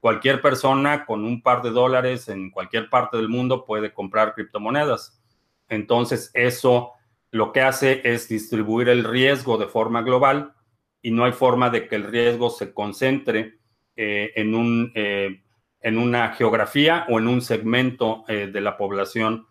cualquier 0.00 0.40
persona 0.40 1.04
con 1.04 1.24
un 1.24 1.42
par 1.42 1.60
de 1.60 1.70
dólares 1.70 2.28
en 2.28 2.50
cualquier 2.50 2.88
parte 2.88 3.18
del 3.18 3.28
mundo 3.28 3.64
puede 3.66 3.92
comprar 3.92 4.34
criptomonedas. 4.34 5.20
Entonces, 5.68 6.30
eso 6.32 6.92
lo 7.30 7.52
que 7.52 7.62
hace 7.62 8.00
es 8.04 8.28
distribuir 8.28 8.88
el 8.88 9.04
riesgo 9.04 9.58
de 9.58 9.66
forma 9.66 10.02
global 10.02 10.54
y 11.02 11.10
no 11.10 11.24
hay 11.24 11.32
forma 11.32 11.68
de 11.68 11.88
que 11.88 11.96
el 11.96 12.04
riesgo 12.04 12.48
se 12.48 12.72
concentre 12.72 13.58
eh, 13.96 14.32
en, 14.36 14.54
un, 14.54 14.92
eh, 14.94 15.42
en 15.80 15.98
una 15.98 16.32
geografía 16.34 17.06
o 17.08 17.18
en 17.18 17.28
un 17.28 17.42
segmento 17.42 18.24
eh, 18.28 18.46
de 18.46 18.60
la 18.60 18.76
población 18.76 19.46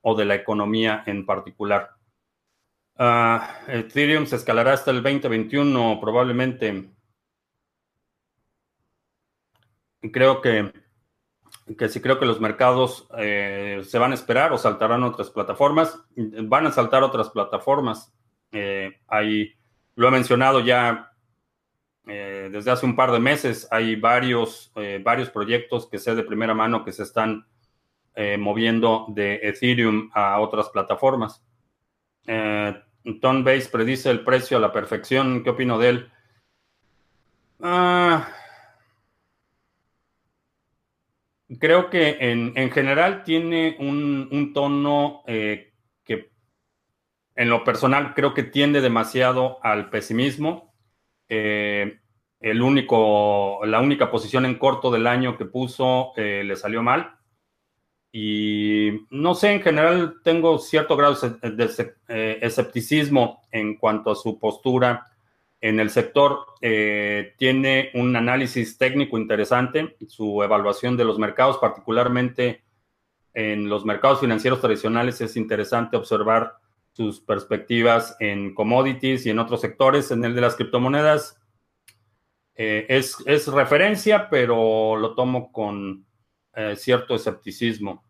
o 0.00 0.14
de 0.14 0.24
la 0.24 0.34
economía 0.34 1.02
en 1.06 1.26
particular. 1.26 1.90
Ah, 2.96 3.60
Ethereum 3.68 4.26
se 4.26 4.36
escalará 4.36 4.74
hasta 4.74 4.90
el 4.90 5.02
2021 5.02 5.98
probablemente. 6.00 6.90
Creo 10.12 10.40
que 10.40 10.72
que 11.78 11.88
si 11.88 12.00
creo 12.00 12.18
que 12.18 12.26
los 12.26 12.40
mercados 12.40 13.08
eh, 13.16 13.82
se 13.84 13.98
van 13.98 14.12
a 14.12 14.14
esperar 14.14 14.52
o 14.52 14.58
saltarán 14.58 15.02
otras 15.04 15.30
plataformas, 15.30 15.98
van 16.16 16.66
a 16.66 16.72
saltar 16.72 17.02
otras 17.02 17.30
plataformas. 17.30 18.12
Eh, 18.50 19.00
lo 19.94 20.08
he 20.08 20.10
mencionado 20.10 20.60
ya 20.60 21.12
eh, 22.06 22.48
desde 22.50 22.70
hace 22.70 22.84
un 22.84 22.96
par 22.96 23.12
de 23.12 23.20
meses, 23.20 23.68
hay 23.70 23.96
varios, 23.96 24.72
varios 25.02 25.30
proyectos 25.30 25.88
que 25.88 25.98
sé 25.98 26.14
de 26.14 26.24
primera 26.24 26.54
mano 26.54 26.84
que 26.84 26.92
se 26.92 27.04
están 27.04 27.46
moviendo 28.38 29.06
de 29.08 29.40
Ethereum 29.42 30.10
a 30.12 30.38
otras 30.40 30.68
plataformas. 30.68 31.42
Base 32.26 33.68
predice 33.70 34.10
el 34.10 34.24
precio 34.24 34.56
a 34.56 34.60
la 34.60 34.72
perfección. 34.72 35.42
¿Qué 35.42 35.50
opino 35.50 35.78
de 35.78 35.88
él? 35.88 36.12
Ah 37.60 38.28
creo 41.58 41.90
que 41.90 42.18
en, 42.20 42.70
general 42.70 43.24
tiene 43.24 43.76
un, 43.78 44.52
tono 44.54 45.22
que 45.26 46.30
en 47.34 47.48
lo 47.48 47.64
personal 47.64 48.14
creo 48.14 48.34
que 48.34 48.42
tiende 48.42 48.80
demasiado 48.80 49.58
al 49.62 49.90
pesimismo. 49.90 50.74
el 51.28 52.62
único, 52.62 53.60
la 53.64 53.80
única 53.80 54.10
posición 54.10 54.44
en 54.44 54.58
corto 54.58 54.90
del 54.90 55.06
año 55.06 55.36
que 55.36 55.44
puso 55.44 56.12
le 56.16 56.56
salió 56.56 56.82
mal. 56.82 57.16
Y 58.14 59.06
no 59.08 59.34
sé, 59.34 59.52
en 59.52 59.62
general 59.62 60.16
tengo 60.22 60.58
cierto 60.58 60.96
grado 60.96 61.16
de 61.40 61.92
eh, 62.08 62.38
escepticismo 62.42 63.40
en 63.50 63.76
cuanto 63.78 64.10
a 64.10 64.14
su 64.14 64.38
postura 64.38 65.06
en 65.62 65.80
el 65.80 65.88
sector. 65.88 66.40
Eh, 66.60 67.32
tiene 67.38 67.90
un 67.94 68.14
análisis 68.14 68.76
técnico 68.76 69.16
interesante, 69.16 69.96
su 70.08 70.42
evaluación 70.42 70.96
de 70.98 71.04
los 71.04 71.18
mercados, 71.18 71.56
particularmente 71.56 72.62
en 73.32 73.70
los 73.70 73.86
mercados 73.86 74.20
financieros 74.20 74.60
tradicionales, 74.60 75.22
es 75.22 75.36
interesante 75.36 75.96
observar 75.96 76.56
sus 76.92 77.20
perspectivas 77.20 78.14
en 78.20 78.54
commodities 78.54 79.24
y 79.24 79.30
en 79.30 79.38
otros 79.38 79.62
sectores. 79.62 80.10
En 80.10 80.22
el 80.22 80.34
de 80.34 80.42
las 80.42 80.56
criptomonedas 80.56 81.40
eh, 82.54 82.84
es, 82.90 83.16
es 83.24 83.46
referencia, 83.48 84.28
pero 84.28 84.96
lo 84.96 85.14
tomo 85.14 85.50
con 85.50 86.04
eh, 86.54 86.76
cierto 86.76 87.14
escepticismo. 87.14 88.04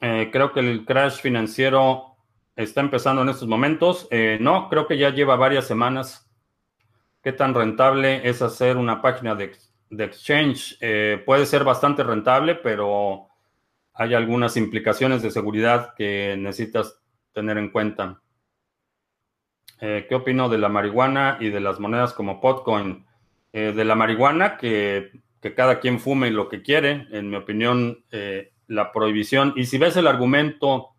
Eh, 0.00 0.30
creo 0.30 0.52
que 0.52 0.60
el 0.60 0.84
crash 0.84 1.20
financiero 1.20 2.16
está 2.54 2.80
empezando 2.80 3.22
en 3.22 3.30
estos 3.30 3.48
momentos. 3.48 4.06
Eh, 4.12 4.38
no, 4.40 4.68
creo 4.68 4.86
que 4.86 4.96
ya 4.96 5.10
lleva 5.10 5.34
varias 5.34 5.66
semanas. 5.66 6.30
¿Qué 7.20 7.32
tan 7.32 7.54
rentable 7.54 8.28
es 8.28 8.42
hacer 8.42 8.76
una 8.76 9.02
página 9.02 9.34
de, 9.34 9.56
exchange? 9.90 10.78
puede 11.26 11.46
ser 11.46 11.64
bastante 11.64 12.04
rentable, 12.04 12.54
pero 12.54 13.28
hay 13.92 14.14
algunas 14.14 14.56
implicaciones 14.56 15.20
de 15.22 15.32
seguridad 15.32 15.94
que 15.96 16.36
necesitas 16.38 17.02
tener 17.32 17.58
en 17.58 17.70
cuenta. 17.70 18.22
¿Qué 19.80 20.14
opino 20.14 20.48
de 20.48 20.58
la 20.58 20.68
marihuana 20.68 21.38
y 21.40 21.50
de 21.50 21.60
las 21.60 21.80
monedas 21.80 22.12
como 22.12 22.40
Potcoin? 22.40 23.04
de 23.52 23.84
la 23.84 23.96
marihuana, 23.96 24.56
que 24.56 25.10
que 25.40 25.54
cada 25.54 25.80
quien 25.80 26.00
fume 26.00 26.30
lo 26.30 26.48
que 26.48 26.62
quiere. 26.62 27.06
En 27.10 27.30
mi 27.30 27.36
opinión, 27.36 28.04
eh, 28.10 28.52
la 28.66 28.92
prohibición, 28.92 29.54
y 29.56 29.64
si 29.64 29.78
ves 29.78 29.96
el 29.96 30.06
argumento 30.06 30.90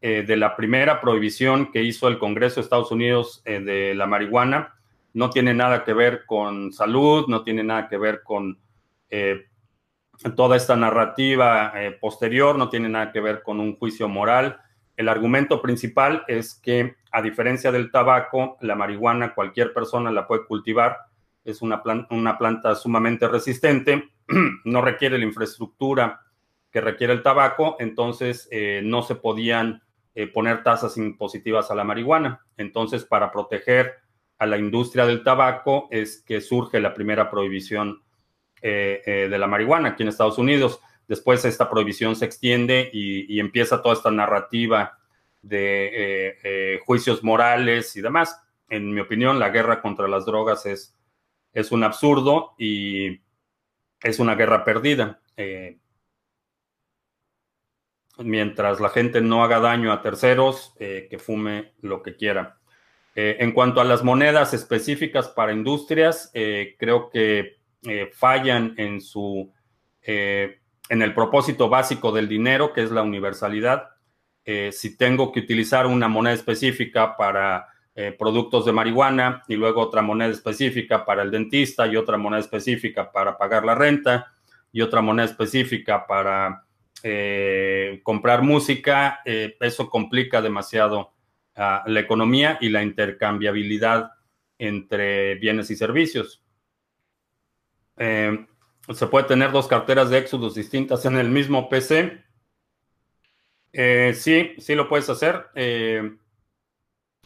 eh, 0.00 0.24
de 0.26 0.36
la 0.36 0.56
primera 0.56 1.00
prohibición 1.00 1.72
que 1.72 1.82
hizo 1.82 2.08
el 2.08 2.18
Congreso 2.18 2.56
de 2.56 2.62
Estados 2.62 2.90
Unidos 2.90 3.42
eh, 3.44 3.60
de 3.60 3.94
la 3.94 4.06
marihuana, 4.06 4.74
no 5.12 5.30
tiene 5.30 5.54
nada 5.54 5.84
que 5.84 5.94
ver 5.94 6.24
con 6.26 6.72
salud, 6.72 7.26
no 7.28 7.42
tiene 7.42 7.64
nada 7.64 7.88
que 7.88 7.96
ver 7.96 8.22
con 8.22 8.58
toda 10.34 10.56
esta 10.56 10.76
narrativa 10.76 11.72
posterior, 12.00 12.58
no 12.58 12.68
tiene 12.68 12.90
nada 12.90 13.12
que 13.12 13.20
ver 13.20 13.42
con 13.42 13.58
un 13.60 13.76
juicio 13.76 14.08
moral. 14.08 14.60
El 14.94 15.08
argumento 15.08 15.62
principal 15.62 16.22
es 16.28 16.54
que, 16.54 16.96
a 17.12 17.22
diferencia 17.22 17.72
del 17.72 17.90
tabaco, 17.90 18.58
la 18.60 18.74
marihuana 18.74 19.34
cualquier 19.34 19.72
persona 19.72 20.10
la 20.10 20.26
puede 20.26 20.44
cultivar 20.44 20.98
es 21.46 21.62
una, 21.62 21.82
una 22.10 22.36
planta 22.36 22.74
sumamente 22.74 23.28
resistente, 23.28 24.10
no 24.64 24.82
requiere 24.82 25.16
la 25.16 25.24
infraestructura 25.24 26.20
que 26.70 26.80
requiere 26.80 27.12
el 27.12 27.22
tabaco, 27.22 27.76
entonces 27.78 28.48
eh, 28.50 28.82
no 28.84 29.02
se 29.02 29.14
podían 29.14 29.82
eh, 30.14 30.26
poner 30.26 30.62
tasas 30.62 30.96
impositivas 30.96 31.70
a 31.70 31.74
la 31.74 31.84
marihuana. 31.84 32.44
Entonces, 32.56 33.04
para 33.04 33.30
proteger 33.30 33.94
a 34.38 34.46
la 34.46 34.58
industria 34.58 35.06
del 35.06 35.22
tabaco 35.22 35.88
es 35.90 36.22
que 36.22 36.40
surge 36.40 36.80
la 36.80 36.92
primera 36.92 37.30
prohibición 37.30 38.02
eh, 38.60 39.28
de 39.30 39.38
la 39.38 39.46
marihuana 39.46 39.90
aquí 39.90 40.02
en 40.02 40.08
Estados 40.08 40.38
Unidos. 40.38 40.80
Después 41.06 41.44
esta 41.44 41.70
prohibición 41.70 42.16
se 42.16 42.24
extiende 42.24 42.90
y, 42.92 43.32
y 43.32 43.38
empieza 43.38 43.80
toda 43.80 43.94
esta 43.94 44.10
narrativa 44.10 44.98
de 45.42 46.80
juicios 46.84 47.22
morales 47.22 47.94
y 47.94 48.00
demás. 48.00 48.42
En 48.68 48.92
mi 48.92 49.00
opinión, 49.00 49.38
la 49.38 49.50
guerra 49.50 49.80
contra 49.80 50.08
las 50.08 50.26
drogas 50.26 50.66
es 50.66 50.95
es 51.56 51.72
un 51.72 51.84
absurdo 51.84 52.54
y 52.58 53.22
es 54.02 54.18
una 54.18 54.34
guerra 54.34 54.62
perdida. 54.62 55.22
Eh, 55.38 55.78
mientras 58.18 58.78
la 58.78 58.90
gente 58.90 59.22
no 59.22 59.42
haga 59.42 59.58
daño 59.58 59.90
a 59.90 60.02
terceros, 60.02 60.74
eh, 60.78 61.06
que 61.08 61.18
fume 61.18 61.72
lo 61.80 62.02
que 62.02 62.14
quiera. 62.14 62.58
Eh, 63.14 63.38
en 63.40 63.52
cuanto 63.52 63.80
a 63.80 63.84
las 63.84 64.04
monedas 64.04 64.52
específicas 64.52 65.28
para 65.28 65.54
industrias, 65.54 66.30
creo 66.78 67.08
que 67.08 67.56
fallan 68.12 68.74
en 68.76 69.00
su 69.00 69.50
en 70.02 71.02
el 71.02 71.14
propósito 71.14 71.70
básico 71.70 72.12
del 72.12 72.28
dinero, 72.28 72.74
que 72.74 72.82
es 72.82 72.90
la 72.90 73.02
universalidad. 73.02 73.88
si 74.70 74.96
tengo 74.96 75.32
que 75.32 75.40
utilizar 75.40 75.86
una 75.86 76.06
moneda 76.06 76.34
específica 76.34 77.16
para 77.16 77.66
eh, 77.98 78.12
productos 78.12 78.66
de 78.66 78.72
marihuana 78.72 79.42
y 79.48 79.54
luego 79.54 79.80
otra 79.80 80.02
moneda 80.02 80.30
específica 80.30 81.06
para 81.06 81.22
el 81.22 81.30
dentista 81.30 81.86
y 81.86 81.96
otra 81.96 82.18
moneda 82.18 82.40
específica 82.40 83.10
para 83.10 83.38
pagar 83.38 83.64
la 83.64 83.74
renta 83.74 84.34
y 84.70 84.82
otra 84.82 85.00
moneda 85.00 85.24
específica 85.24 86.06
para 86.06 86.66
eh, 87.02 88.02
comprar 88.02 88.42
música, 88.42 89.20
eh, 89.24 89.56
eso 89.60 89.88
complica 89.88 90.42
demasiado 90.42 91.14
ah, 91.54 91.84
la 91.86 92.00
economía 92.00 92.58
y 92.60 92.68
la 92.68 92.82
intercambiabilidad 92.82 94.10
entre 94.58 95.36
bienes 95.36 95.70
y 95.70 95.76
servicios. 95.76 96.44
se 97.96 99.06
puede 99.10 99.24
tener 99.24 99.52
dos 99.52 99.68
carteras 99.68 100.10
de 100.10 100.18
Exodus 100.18 100.54
distintas 100.54 101.06
en 101.06 101.16
el 101.16 101.30
mismo 101.30 101.70
PC. 101.70 102.22
sí, 104.12 104.54
sí 104.58 104.74
lo 104.74 104.86
puedes 104.86 105.08
hacer 105.08 105.46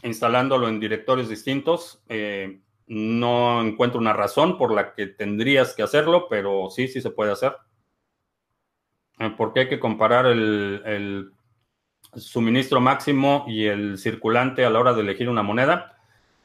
instalándolo 0.03 0.67
en 0.67 0.79
directorios 0.79 1.29
distintos. 1.29 2.03
Eh, 2.09 2.61
no 2.87 3.61
encuentro 3.61 3.99
una 3.99 4.13
razón 4.13 4.57
por 4.57 4.73
la 4.73 4.93
que 4.93 5.07
tendrías 5.07 5.73
que 5.73 5.83
hacerlo, 5.83 6.27
pero 6.29 6.69
sí, 6.69 6.87
sí 6.87 7.01
se 7.01 7.11
puede 7.11 7.31
hacer. 7.31 7.55
Eh, 9.19 9.29
¿Por 9.37 9.53
qué 9.53 9.61
hay 9.61 9.69
que 9.69 9.79
comparar 9.79 10.25
el, 10.25 11.31
suministro 12.13 12.81
máximo 12.81 13.45
y 13.47 13.67
el 13.67 13.97
circulante 13.97 14.65
a 14.65 14.69
la 14.69 14.79
hora 14.79 14.93
de 14.93 15.01
elegir 15.01 15.29
una 15.29 15.43
moneda? 15.43 15.97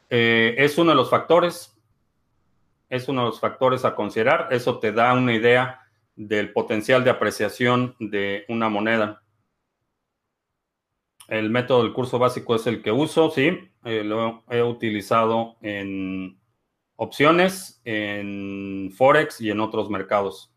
Eh, 0.08 0.54
es 0.58 0.78
uno 0.78 0.90
de 0.90 0.96
los 0.96 1.10
factores. 1.10 1.76
Es 2.88 3.08
uno 3.08 3.22
de 3.22 3.26
los 3.30 3.40
factores 3.40 3.84
a 3.84 3.96
considerar. 3.96 4.48
Eso 4.52 4.78
te 4.78 4.92
da 4.92 5.12
una 5.14 5.34
idea 5.34 5.80
del 6.14 6.52
potencial 6.52 7.02
de 7.02 7.10
apreciación 7.10 7.96
de 7.98 8.44
una 8.48 8.68
moneda. 8.68 9.22
El 11.28 11.50
método 11.50 11.82
del 11.82 11.92
curso 11.92 12.18
básico 12.18 12.54
es 12.54 12.66
el 12.66 12.82
que 12.82 12.92
uso, 12.92 13.30
sí. 13.30 13.70
Eh, 13.84 14.04
lo 14.04 14.44
he 14.48 14.62
utilizado 14.62 15.56
en 15.60 16.38
opciones, 16.96 17.80
en 17.84 18.92
Forex 18.96 19.40
y 19.40 19.50
en 19.50 19.60
otros 19.60 19.90
mercados. 19.90 20.52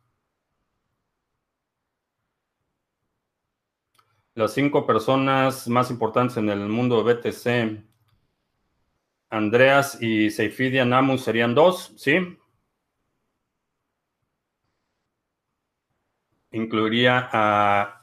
Las 4.36 4.53
cinco 4.53 4.86
personas 4.86 5.67
más 5.67 5.91
importantes 5.91 6.38
en 6.38 6.49
el 6.49 6.69
mundo 6.69 7.03
de 7.03 7.13
BTC, 7.13 7.84
Andreas 9.29 10.01
y 10.01 10.29
Seifidia 10.32 10.86
Namus 10.86 11.23
serían 11.23 11.53
dos, 11.53 11.93
¿sí? 11.97 12.38
Incluiría 16.51 17.29
a 17.32 17.99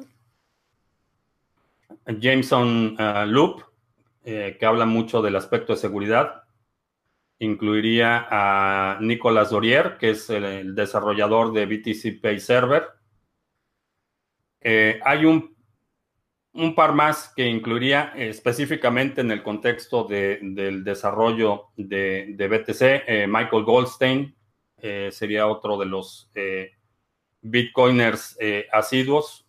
Jameson 2.07 2.97
uh, 2.99 3.27
Loop, 3.27 3.62
eh, 4.25 4.57
que 4.59 4.66
habla 4.66 4.87
mucho 4.87 5.23
del 5.23 5.37
aspecto 5.37 5.73
de 5.73 5.79
seguridad. 5.79 6.45
Incluiría 7.38 8.27
a 8.31 8.99
Nicolas 9.01 9.51
Dorier, 9.51 9.99
que 9.99 10.11
es 10.11 10.31
el, 10.31 10.75
desarrollador 10.75 11.53
de 11.53 11.66
BTC 11.66 12.21
Pay 12.21 12.40
Server. 12.40 12.87
Eh, 14.61 15.01
hay 15.05 15.27
un, 15.27 15.55
par 16.75 16.95
más 16.95 17.33
que 17.37 17.47
incluiría 17.47 18.14
específicamente 18.16 19.21
en 19.21 19.31
el 19.31 19.42
contexto 19.42 20.05
del 20.05 20.83
desarrollo 20.83 21.66
de, 21.77 22.33
de 22.35 22.49
BTC. 22.49 22.83
Eh, 23.07 23.27
Michael 23.29 23.64
Goldstein 23.64 24.35
sería 25.11 25.49
otro 25.49 25.77
de 25.79 25.87
los 25.87 26.31
bitcoiners 27.42 28.38
asiduos 28.71 29.46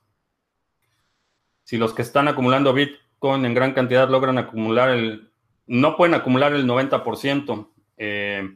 si 1.68 1.76
los 1.76 1.94
que 1.94 2.02
están 2.02 2.30
acumulando 2.30 2.74
Bitcoin 2.74 3.44
en 3.44 3.54
gran 3.54 3.74
cantidad 3.74 4.08
logran 4.08 4.38
acumular 4.38 4.90
el, 4.90 5.30
no 5.66 5.98
pueden 5.98 6.16
acumular 6.16 6.54
el 6.54 6.66
90%, 6.66 7.68
eh, 7.98 8.56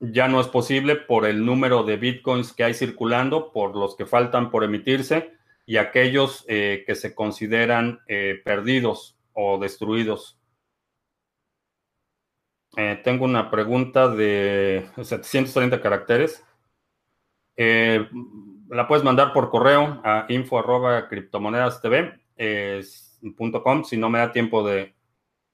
ya 0.00 0.26
no 0.26 0.40
es 0.40 0.46
posible 0.46 0.96
por 0.96 1.26
el 1.26 1.44
número 1.44 1.82
de 1.82 1.98
Bitcoins 1.98 2.54
que 2.54 2.64
hay 2.64 2.72
circulando, 2.72 3.52
por 3.52 3.76
los 3.76 3.94
que 3.94 4.06
faltan 4.06 4.50
por 4.50 4.64
emitirse 4.64 5.34
y 5.66 5.76
aquellos 5.76 6.46
eh, 6.48 6.82
que 6.86 6.94
se 6.94 7.14
consideran 7.14 8.00
eh, 8.08 8.40
perdidos 8.42 9.18
o 9.34 9.58
destruidos. 9.58 10.38
tengo 13.04 13.26
una 13.26 13.50
pregunta 13.50 14.08
de 14.08 14.88
730 14.96 15.82
caracteres. 15.82 16.42
La 18.68 18.88
puedes 18.88 19.04
mandar 19.04 19.32
por 19.32 19.50
correo 19.50 20.00
a 20.04 20.26
info 20.28 20.58
arroba 20.58 21.08
Si 23.84 23.96
no 23.96 24.10
me 24.10 24.18
da 24.18 24.32
tiempo 24.32 24.66
de 24.66 24.94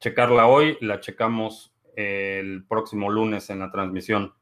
checarla 0.01 0.47
hoy, 0.47 0.79
la 0.81 1.01
checamos 1.01 1.75
el 1.95 2.65
próximo 2.67 3.11
lunes 3.11 3.51
en 3.51 3.61
la 3.61 3.71
transmisión. 3.71 4.35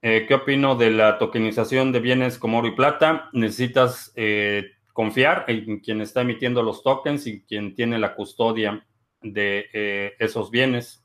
Eh, 0.00 0.26
¿Qué 0.28 0.34
opino 0.34 0.76
de 0.76 0.90
la 0.90 1.18
tokenización 1.18 1.90
de 1.90 2.00
bienes 2.00 2.38
como 2.38 2.58
oro 2.58 2.68
y 2.68 2.76
plata? 2.76 3.30
Necesitas 3.32 4.12
eh, 4.14 4.70
confiar 4.92 5.44
en 5.48 5.80
quien 5.80 6.00
está 6.00 6.20
emitiendo 6.20 6.62
los 6.62 6.84
tokens 6.84 7.26
y 7.26 7.42
quien 7.42 7.74
tiene 7.74 7.98
la 7.98 8.14
custodia 8.14 8.86
de 9.20 9.66
eh, 9.72 10.14
esos 10.20 10.52
bienes. 10.52 11.04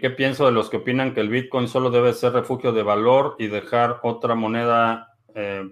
¿Qué 0.00 0.08
pienso 0.16 0.46
de 0.46 0.52
los 0.52 0.70
que 0.70 0.78
opinan 0.78 1.12
que 1.12 1.20
el 1.20 1.28
Bitcoin 1.28 1.68
solo 1.68 1.90
debe 1.90 2.14
ser 2.14 2.32
refugio 2.32 2.72
de 2.72 2.82
valor 2.82 3.36
y 3.38 3.48
dejar 3.48 4.00
otra 4.02 4.34
moneda 4.34 5.14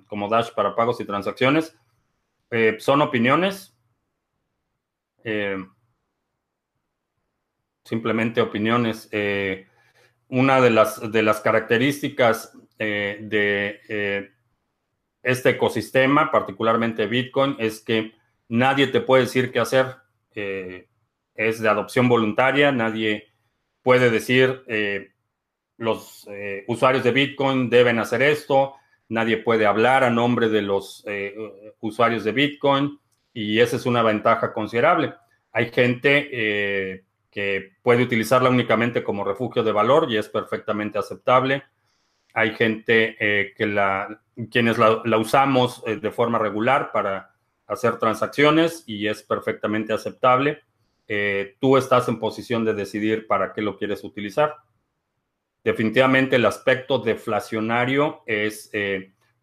como 0.07 0.29
Dash 0.29 0.51
para 0.53 0.77
pagos 0.77 1.01
y 1.01 1.07
transacciones? 1.07 1.75
son 2.79 3.01
opiniones 3.01 3.75
simplemente 7.85 8.41
opiniones. 8.41 9.09
Eh, 9.13 9.67
una 10.29 10.61
de 10.61 10.71
las, 10.71 11.13
de 11.13 11.23
las 11.23 11.41
características 11.41 12.57
eh, 12.79 13.19
de 13.21 13.81
eh, 13.89 14.31
este 15.23 15.51
ecosistema, 15.51 16.31
particularmente 16.31 17.07
Bitcoin, 17.07 17.57
es 17.59 17.81
que 17.81 18.13
nadie 18.49 18.87
te 18.87 19.01
puede 19.01 19.25
decir 19.25 19.53
qué 19.53 19.61
hacer. 19.61 19.97
es 21.35 21.61
de 21.61 21.69
adopción 21.69 22.09
voluntaria, 22.09 22.73
nadie 22.73 23.32
puede 23.83 24.11
decir 24.11 24.65
los 25.77 26.27
usuarios 26.69 27.05
de 27.05 27.11
Bitcoin 27.11 27.69
deben 27.69 27.99
hacer 27.99 28.23
esto, 28.23 28.75
nadie 29.09 29.39
puede 29.39 29.67
hablar 29.67 30.05
a 30.05 30.11
nombre 30.11 30.49
de 30.49 30.63
los 30.63 31.05
usuarios 31.81 32.25
de 32.25 32.33
Bitcoin 32.33 32.99
y 33.33 33.61
esa 33.61 33.77
es 33.77 33.87
una 33.87 34.03
ventaja 34.03 34.53
considerable. 34.53 35.15
Hay 35.53 35.71
gente 35.71 37.05
que 37.33 37.73
puede 37.83 38.03
utilizarla 38.03 38.51
únicamente 38.51 39.03
como 39.03 39.25
refugio 39.25 39.63
de 39.65 39.73
valor 39.73 40.07
y 40.11 40.19
es 40.19 40.29
perfectamente 40.29 40.99
aceptable. 40.99 41.65
Hay 42.35 42.55
gente 42.55 43.17
eh, 43.19 43.55
que 43.57 43.67
la, 43.67 44.21
quienes 44.51 44.77
la, 44.77 45.19
usamos 45.19 45.83
eh, 45.87 45.97
de 45.97 46.11
forma 46.11 46.39
regular 46.39 46.93
para 46.93 47.35
hacer 47.67 47.99
transacciones 47.99 48.85
y 48.87 49.09
es 49.09 49.23
perfectamente 49.23 49.95
aceptable. 49.95 50.61
Eh, 51.15 51.57
tú 51.61 51.77
estás 51.77 52.09
en 52.09 52.19
posición 52.19 52.65
de 52.65 52.73
decidir 52.73 53.27
para 53.27 53.53
qué 53.53 53.61
lo 53.61 53.77
quieres 53.77 54.03
utilizar. 54.03 54.57
Definitivamente 55.63 56.37
el 56.37 56.47
aspecto 56.47 56.99
deflacionario 56.99 58.23
es 58.27 58.71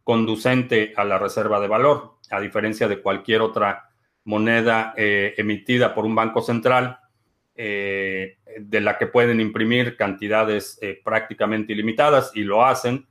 conducente 0.04 0.94
a 0.98 1.04
la 1.06 1.20
reserva 1.20 1.60
de 1.60 1.68
valor, 1.68 2.16
a 2.32 2.42
diferencia 2.42 2.88
de 2.88 3.02
cualquier 3.02 3.42
otra 3.42 3.92
moneda 4.26 4.94
emitida 4.98 5.94
por 5.94 6.06
un 6.06 6.16
banco 6.16 6.42
central 6.42 7.00
eh, 7.62 8.38
de 8.58 8.80
la 8.80 8.98
que 8.98 9.06
pueden 9.06 9.42
imprimir 9.42 9.98
cantidades 9.98 10.80
eh, 10.82 11.02
prácticamente 11.04 11.74
ilimitadas 11.74 12.32
y 12.34 12.44
lo 12.44 12.66
hacen. 12.66 13.06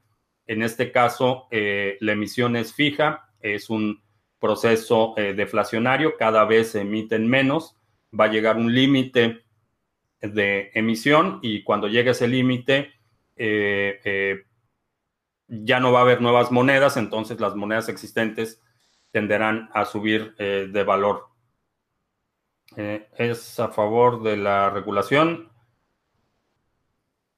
En 0.47 0.63
este 0.63 0.91
caso, 0.91 1.49
eh, 1.51 1.99
la 2.01 2.13
emisión 2.13 2.57
es 2.57 2.73
fija, 2.73 3.29
es 3.43 3.69
un 3.69 4.03
proceso 4.39 5.15
deflacionario, 5.17 6.17
cada 6.17 6.45
vez 6.47 6.71
se 6.71 6.81
emiten 6.81 7.29
menos, 7.29 7.77
va 8.19 8.25
a 8.27 8.29
llegar 8.29 8.57
un 8.57 8.75
límite 8.75 9.45
de 10.21 10.71
emisión 10.75 11.39
y 11.43 11.63
cuando 11.63 11.89
llegue 11.89 12.11
ese 12.11 12.29
límite 12.29 12.93
ya 15.47 15.81
no 15.81 15.93
va 15.93 16.01
a 16.01 16.03
haber 16.03 16.21
nuevas 16.21 16.51
monedas, 16.51 16.97
entonces 16.97 17.41
las 17.41 17.55
monedas 17.55 17.89
existentes 17.89 18.61
tenderán 19.13 19.71
a 19.73 19.85
subir 19.85 20.35
de 20.37 20.85
valor 20.85 21.29
eh, 22.77 23.09
es 23.17 23.59
a 23.59 23.69
favor 23.69 24.23
de 24.23 24.37
la 24.37 24.71
regulación. 24.71 25.51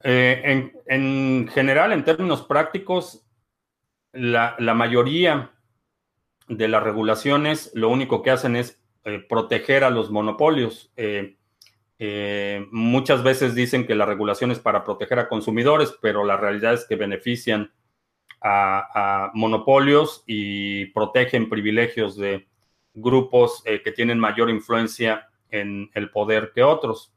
Eh, 0.02 0.72
en, 0.86 1.48
general, 1.48 1.92
en 1.92 2.04
términos 2.04 2.42
prácticos, 2.42 3.24
la, 4.12 4.56
mayoría 4.74 5.52
de 6.48 6.68
las 6.68 6.82
regulaciones 6.82 7.70
lo 7.74 7.90
único 7.90 8.22
que 8.22 8.30
hacen 8.30 8.56
es 8.56 8.79
eh, 9.04 9.24
proteger 9.28 9.84
a 9.84 9.90
los 9.90 10.10
monopolios. 10.10 10.92
muchas 12.70 13.22
veces 13.22 13.54
dicen 13.54 13.86
que 13.86 13.94
la 13.94 14.06
regulación 14.06 14.50
es 14.50 14.58
para 14.58 14.84
proteger 14.84 15.18
a 15.18 15.28
consumidores, 15.28 15.94
pero 16.00 16.24
la 16.24 16.36
realidad 16.36 16.74
es 16.74 16.86
que 16.86 16.96
benefician 16.96 17.72
a 18.42 19.30
monopolios 19.34 20.24
y 20.26 20.86
protegen 20.86 21.50
privilegios 21.50 22.16
de 22.16 22.48
grupos 22.94 23.62
eh, 23.66 23.82
que 23.82 23.92
tienen 23.92 24.18
mayor 24.18 24.50
influencia 24.50 25.28
en 25.50 25.90
el 25.94 26.10
poder 26.10 26.52
que 26.54 26.62
otros. 26.62 27.12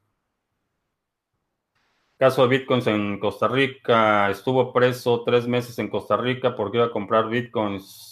Caso 2.17 2.43
de 2.43 2.57
bitcoins 2.57 2.87
en 2.87 3.19
Costa 3.19 3.47
Rica, 3.47 4.29
estuvo 4.29 4.71
preso 4.71 5.23
tres 5.23 5.47
meses 5.47 5.77
en 5.79 5.89
Costa 5.89 6.15
Rica 6.15 6.55
porque 6.55 6.77
iba 6.77 6.87
a 6.87 6.91
comprar 6.91 7.27
bitcoins. 7.29 8.11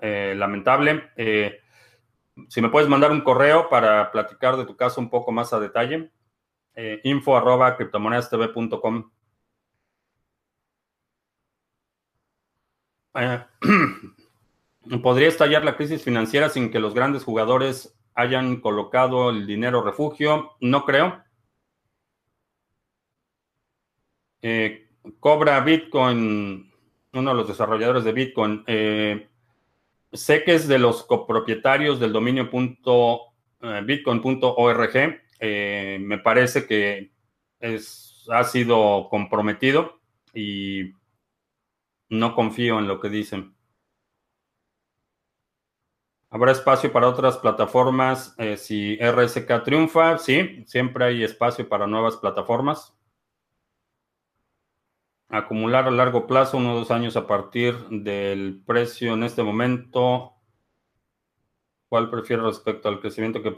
Eh, 0.00 0.34
lamentable. 0.36 1.10
Eh, 2.36 2.46
si 2.48 2.60
me 2.60 2.68
puedes 2.68 2.88
mandar 2.88 3.10
un 3.12 3.22
correo 3.22 3.68
para 3.68 4.10
platicar 4.10 4.56
de 4.56 4.64
tu 4.64 4.76
caso 4.76 5.00
un 5.00 5.10
poco 5.10 5.32
más 5.32 5.52
a 5.52 5.60
detalle, 5.60 6.10
info 7.04 7.36
arroba 7.36 7.76
criptomonedastv.com. 7.76 9.10
¿Podría 15.02 15.28
estallar 15.28 15.64
la 15.64 15.76
crisis 15.76 16.02
financiera 16.02 16.48
sin 16.48 16.70
que 16.70 16.80
los 16.80 16.94
grandes 16.94 17.24
jugadores 17.24 17.96
hayan 18.14 18.60
colocado 18.60 19.30
el 19.30 19.46
dinero 19.46 19.82
refugio? 19.82 20.56
No 20.60 20.84
creo. 20.84 21.22
Eh, 24.42 24.90
cobra 25.20 25.60
Bitcoin, 25.60 26.70
uno 27.12 27.30
de 27.30 27.36
los 27.36 27.48
desarrolladores 27.48 28.04
de 28.04 28.12
Bitcoin. 28.12 28.64
Eh, 28.66 29.28
sé 30.14 30.44
que 30.44 30.54
es 30.54 30.68
de 30.68 30.78
los 30.78 31.04
copropietarios 31.04 32.00
del 32.00 32.12
dominio 32.12 32.48
eh, 32.52 33.82
bitcoin.org. 33.84 35.20
me 36.00 36.18
parece 36.18 36.66
que 36.66 37.12
es, 37.60 38.26
ha 38.30 38.44
sido 38.44 39.08
comprometido 39.10 40.00
y 40.32 40.92
no 42.08 42.34
confío 42.34 42.78
en 42.78 42.88
lo 42.88 43.00
que 43.00 43.08
dicen. 43.08 43.54
¿Habrá 46.30 46.50
espacio 46.50 46.90
para 46.92 47.08
otras 47.08 47.38
plataformas 47.38 48.34
eh, 48.38 48.56
si 48.56 48.96
RSK 48.96 49.62
triunfa? 49.62 50.18
Sí, 50.18 50.64
siempre 50.66 51.04
hay 51.04 51.22
espacio 51.22 51.68
para 51.68 51.86
nuevas 51.86 52.16
plataformas. 52.16 52.93
Acumular 55.28 55.86
a 55.86 55.90
largo 55.90 56.26
plazo, 56.26 56.58
uno 56.58 56.74
o 56.74 56.78
dos 56.78 56.90
años 56.90 57.16
a 57.16 57.26
partir 57.26 57.76
del 57.88 58.62
precio 58.66 59.14
en 59.14 59.22
este 59.24 59.42
momento. 59.42 60.34
¿Cuál 61.88 62.10
prefiero 62.10 62.46
respecto 62.46 62.88
al 62.88 63.00
crecimiento 63.00 63.42
que 63.42 63.52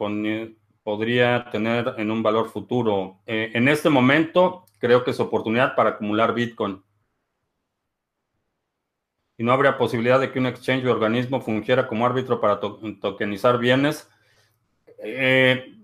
podría 0.83 1.51
tener 1.51 1.95
en 1.99 2.11
un 2.11 2.23
valor 2.23 2.49
futuro? 2.49 3.21
Eh, 3.27 3.51
en 3.55 3.69
este 3.69 3.91
momento, 3.91 4.65
creo 4.79 5.05
que 5.05 5.11
es 5.11 5.21
oportunidad 5.21 5.75
para 5.75 5.91
acumular 5.91 6.35
Bitcoin 6.35 6.83
y 9.39 9.45
no 9.45 9.53
habría 9.53 9.77
posibilidad 9.77 10.19
de 10.19 10.33
que 10.33 10.39
un 10.39 10.47
exchange 10.47 10.87
o 10.87 10.93
organismo 10.93 11.41
fungiera 11.41 11.87
como 11.87 12.07
árbitro 12.07 12.41
para 12.41 12.59
tokenizar 12.61 13.59
bienes, 13.59 14.09
eh, 14.99 15.75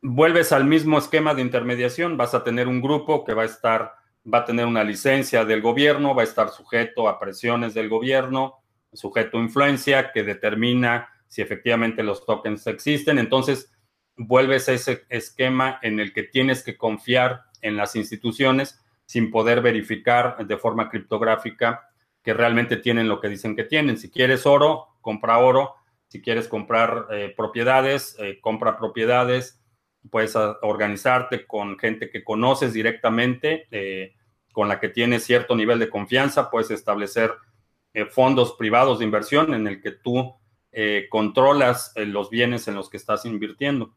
vuelves 0.00 0.52
al 0.52 0.64
mismo 0.64 0.98
esquema 0.98 1.34
de 1.34 1.42
intermediación, 1.42 2.16
vas 2.16 2.34
a 2.34 2.42
tener 2.42 2.68
un 2.68 2.80
grupo 2.80 3.24
que 3.24 3.34
va 3.34 3.42
a 3.42 3.46
estar, 3.46 3.92
va 4.32 4.38
a 4.38 4.44
tener 4.44 4.66
una 4.66 4.84
licencia 4.84 5.44
del 5.44 5.62
gobierno, 5.62 6.14
va 6.14 6.22
a 6.22 6.24
estar 6.24 6.50
sujeto 6.50 7.08
a 7.08 7.18
presiones 7.18 7.74
del 7.74 7.88
gobierno, 7.88 8.56
sujeto 8.92 9.38
a 9.38 9.42
influencia 9.42 10.12
que 10.12 10.22
determina 10.22 11.08
si 11.28 11.42
efectivamente 11.42 12.02
los 12.02 12.24
tokens 12.24 12.66
existen. 12.66 13.18
Entonces, 13.18 13.72
vuelves 14.16 14.68
a 14.68 14.72
ese 14.72 15.04
esquema 15.08 15.78
en 15.82 16.00
el 16.00 16.12
que 16.12 16.22
tienes 16.24 16.62
que 16.62 16.76
confiar 16.76 17.44
en 17.62 17.76
las 17.76 17.96
instituciones 17.96 18.80
sin 19.04 19.30
poder 19.30 19.60
verificar 19.60 20.44
de 20.46 20.56
forma 20.56 20.88
criptográfica 20.88 21.88
que 22.22 22.34
realmente 22.34 22.76
tienen 22.76 23.08
lo 23.08 23.20
que 23.20 23.28
dicen 23.28 23.54
que 23.54 23.64
tienen. 23.64 23.98
Si 23.98 24.10
quieres 24.10 24.46
oro, 24.46 24.88
compra 25.00 25.38
oro. 25.38 25.74
Si 26.08 26.20
quieres 26.22 26.48
comprar 26.48 27.06
eh, 27.10 27.32
propiedades, 27.36 28.16
eh, 28.18 28.40
compra 28.40 28.78
propiedades. 28.78 29.60
Puedes 30.10 30.34
organizarte 30.36 31.46
con 31.46 31.78
gente 31.78 32.10
que 32.10 32.24
conoces 32.24 32.72
directamente, 32.72 33.66
eh, 33.70 34.14
con 34.52 34.68
la 34.68 34.80
que 34.80 34.88
tienes 34.88 35.24
cierto 35.24 35.54
nivel 35.54 35.78
de 35.78 35.90
confianza. 35.90 36.50
Puedes 36.50 36.70
establecer 36.70 37.32
fondos 38.10 38.52
privados 38.58 38.98
de 38.98 39.06
inversión 39.06 39.54
en 39.54 39.66
el 39.66 39.80
que 39.80 39.90
tú 39.90 40.34
controlas 41.08 41.94
los 41.96 42.28
bienes 42.28 42.68
en 42.68 42.74
los 42.74 42.90
que 42.90 42.98
estás 42.98 43.24
invirtiendo. 43.24 43.94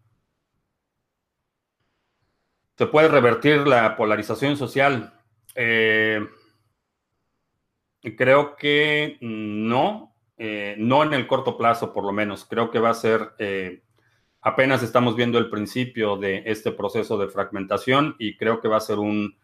¿Se 2.79 2.85
puede 2.85 3.09
revertir 3.09 3.67
la 3.67 3.97
polarización 3.97 4.55
social? 4.55 5.13
Eh, 5.53 6.25
creo 8.15 8.55
que 8.55 9.17
no, 9.19 10.15
eh, 10.37 10.75
no 10.77 11.03
en 11.03 11.13
el 11.13 11.27
corto 11.27 11.57
plazo 11.57 11.91
por 11.91 12.05
lo 12.05 12.13
menos. 12.13 12.45
Creo 12.45 12.71
que 12.71 12.79
va 12.79 12.91
a 12.91 12.93
ser, 12.93 13.33
eh, 13.37 13.83
apenas 14.41 14.83
estamos 14.83 15.15
viendo 15.15 15.37
el 15.37 15.49
principio 15.49 16.17
de 16.17 16.43
este 16.45 16.71
proceso 16.71 17.17
de 17.17 17.29
fragmentación 17.29 18.15
y 18.19 18.37
creo 18.37 18.61
que 18.61 18.67
va 18.67 18.77
a 18.77 18.81
ser 18.81 18.99
un, 18.99 19.37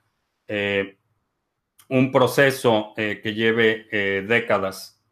un 1.90 2.12
proceso 2.12 2.94
que 2.96 3.34
lleve 3.34 3.88
décadas. 4.28 5.04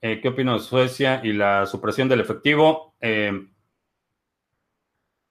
¿Qué 0.00 0.28
opino 0.28 0.54
de 0.54 0.60
Suecia 0.60 1.20
y 1.22 1.32
la 1.32 1.66
supresión 1.66 2.08
del 2.08 2.20
efectivo? 2.20 2.94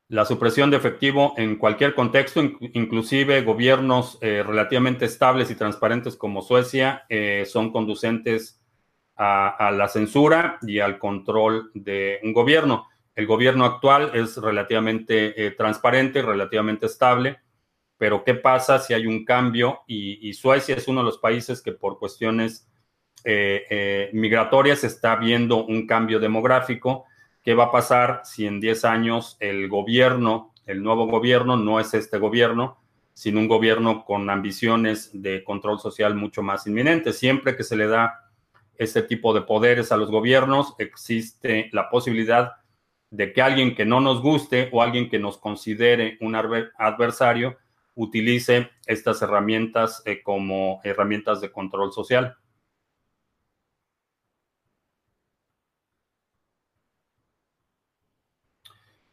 la 0.10 0.26
supresión 0.26 0.72
de 0.72 0.78
efectivo 0.78 1.34
en 1.38 1.56
cualquier 1.56 1.94
contexto, 1.94 2.42
inclusive 2.74 3.44
gobiernos 3.44 4.18
eh, 4.22 4.44
relativamente 4.46 5.06
estables 5.06 5.52
y 5.52 5.56
transparentes 5.56 6.16
como 6.16 6.42
Suecia, 6.42 7.06
eh, 7.10 7.46
son 7.46 7.72
conducentes 7.72 8.59
a, 9.20 9.72
la 9.72 9.88
censura 9.90 10.58
y 10.62 10.80
al 10.80 10.98
control 10.98 11.72
de 11.74 12.20
un 12.24 12.34
gobierno. 12.34 12.88
El 13.16 13.28
gobierno 13.28 13.66
actual 13.66 14.12
es 14.14 14.38
relativamente 14.38 15.46
eh, 15.46 15.52
transparente, 15.52 16.22
relativamente 16.22 16.86
estable, 16.86 17.40
pero 17.98 18.24
¿qué 18.24 18.34
pasa 18.34 18.80
si 18.80 18.94
hay 18.94 19.06
un 19.06 19.26
cambio? 19.26 19.82
Y, 19.88 20.34
Suecia 20.34 20.76
es 20.76 20.88
uno 20.88 21.02
de 21.02 21.06
los 21.06 21.18
países 21.18 21.62
que 21.62 21.74
por 21.74 22.00
cuestiones 22.00 22.66
migratorias 24.14 24.86
está 24.86 25.18
viendo 25.18 25.66
un 25.66 25.86
cambio 25.86 26.22
demográfico 26.22 27.06
¿Qué 27.44 27.56
va 27.56 27.66
a 27.66 27.72
pasar 27.72 28.22
si 28.26 28.46
en 28.46 28.60
10 28.60 28.86
años 28.86 29.38
el 29.40 29.70
gobierno, 29.70 30.54
el 30.66 30.84
nuevo 30.84 31.08
gobierno, 31.08 31.56
no 31.56 31.80
es 31.80 31.94
este 31.94 32.18
gobierno, 32.18 32.82
sino 33.14 33.40
un 33.40 33.48
gobierno 33.48 34.04
con 34.06 34.30
ambiciones 34.30 35.10
de 35.14 35.44
control 35.44 35.80
social 35.80 36.16
mucho 36.16 36.44
más 36.44 36.68
inminentes? 36.68 37.18
Siempre 37.18 37.56
que 37.56 37.64
se 37.64 37.78
le 37.78 37.88
da 37.88 38.29
este 38.80 39.04
tipo 39.04 39.34
de 39.34 39.42
poderes 39.42 39.92
a 39.92 39.98
los 39.98 40.10
gobiernos, 40.10 40.74
existe 40.80 41.70
la 41.74 41.90
posibilidad 41.90 42.54
de 43.12 43.34
que 43.34 43.42
alguien 43.42 43.76
que 43.76 43.86
no 43.86 44.00
nos 44.02 44.22
guste 44.22 44.70
o 44.72 44.82
alguien 44.82 45.10
que 45.10 45.20
nos 45.20 45.38
considere 45.38 46.18
un 46.22 46.36
adversario 46.36 47.58
utilice 47.96 48.70
estas 48.86 49.22
herramientas 49.22 50.02
eh, 50.06 50.24
como 50.24 50.80
herramientas 50.84 51.42
de 51.42 51.52
control 51.52 51.92
social. 51.92 52.38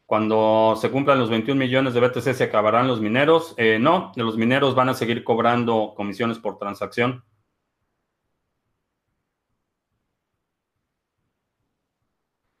Cuando 0.05 0.77
se 0.79 0.89
cumplan 0.89 1.19
los 1.19 1.29
21 1.29 1.59
millones 1.59 1.93
de 1.93 1.99
BTC, 1.99 2.33
¿se 2.33 2.45
acabarán 2.45 2.87
los 2.87 3.01
mineros? 3.01 3.53
Eh, 3.57 3.77
no, 3.77 4.13
los 4.15 4.37
mineros 4.37 4.73
van 4.73 4.87
a 4.87 4.93
seguir 4.93 5.25
cobrando 5.25 5.93
comisiones 5.97 6.39
por 6.39 6.57
transacción. 6.57 7.25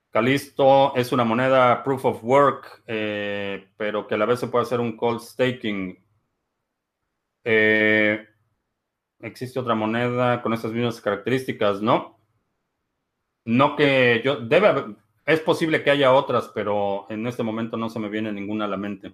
Calisto 0.09 0.95
es 0.95 1.11
una 1.11 1.23
moneda 1.23 1.83
proof 1.83 2.05
of 2.05 2.23
work, 2.23 2.83
eh, 2.87 3.67
pero 3.77 4.07
que 4.07 4.15
a 4.15 4.17
la 4.17 4.25
vez 4.25 4.39
se 4.39 4.47
puede 4.47 4.63
hacer 4.63 4.79
un 4.79 4.95
cold 4.95 5.19
staking. 5.19 6.03
Eh, 7.43 8.27
¿Existe 9.19 9.59
otra 9.59 9.75
moneda 9.75 10.41
con 10.41 10.53
estas 10.53 10.71
mismas 10.71 11.01
características? 11.01 11.81
No. 11.81 12.19
No 13.45 13.75
que 13.75 14.21
yo, 14.23 14.37
debe 14.37 14.67
haber, 14.67 14.85
es 15.25 15.39
posible 15.41 15.83
que 15.83 15.91
haya 15.91 16.13
otras, 16.13 16.49
pero 16.53 17.05
en 17.09 17.27
este 17.27 17.43
momento 17.43 17.77
no 17.77 17.89
se 17.89 17.99
me 17.99 18.09
viene 18.09 18.31
ninguna 18.31 18.65
a 18.65 18.69
la 18.69 18.77
mente. 18.77 19.13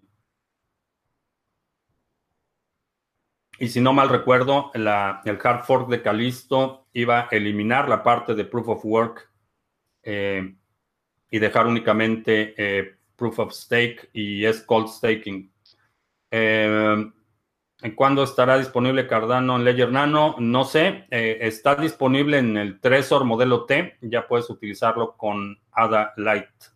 Y 3.60 3.68
si 3.70 3.82
no 3.82 3.94
mal 3.94 4.10
recuerdo, 4.10 4.72
el 4.74 4.88
hard 4.88 5.64
fork 5.64 5.88
de 5.90 6.02
Calisto 6.02 6.88
iba 6.94 7.22
a 7.22 7.28
eliminar 7.32 7.88
la 7.88 8.04
parte 8.04 8.36
de 8.36 8.46
proof 8.46 8.68
of 8.70 8.86
work 8.86 9.32
eh, 10.04 10.56
y 11.34 11.40
dejar 11.40 11.66
únicamente 11.66 12.54
eh, 12.58 12.96
proof 13.16 13.40
of 13.40 13.54
stake 13.54 14.08
y 14.14 14.46
es 14.46 14.62
cold 14.62 14.88
staking. 14.88 15.52
Eh, 16.30 17.12
¿Cuándo 17.96 18.24
estará 18.24 18.60
disponible 18.60 19.08
Cardano 19.08 19.56
en 19.56 19.64
Ledger 19.66 19.92
Nano? 19.92 20.36
No 20.38 20.64
sé. 20.64 21.08
Eh, 21.10 21.40
está 21.42 21.74
disponible 21.76 22.38
en 22.38 22.56
el 22.58 22.80
Trezor 22.80 23.26
modelo 23.26 23.66
T. 23.66 23.98
Ya 24.02 24.28
puedes 24.28 24.48
utilizarlo 24.52 25.18
con 25.18 25.60
ADA 25.72 26.14
Lite. 26.18 26.74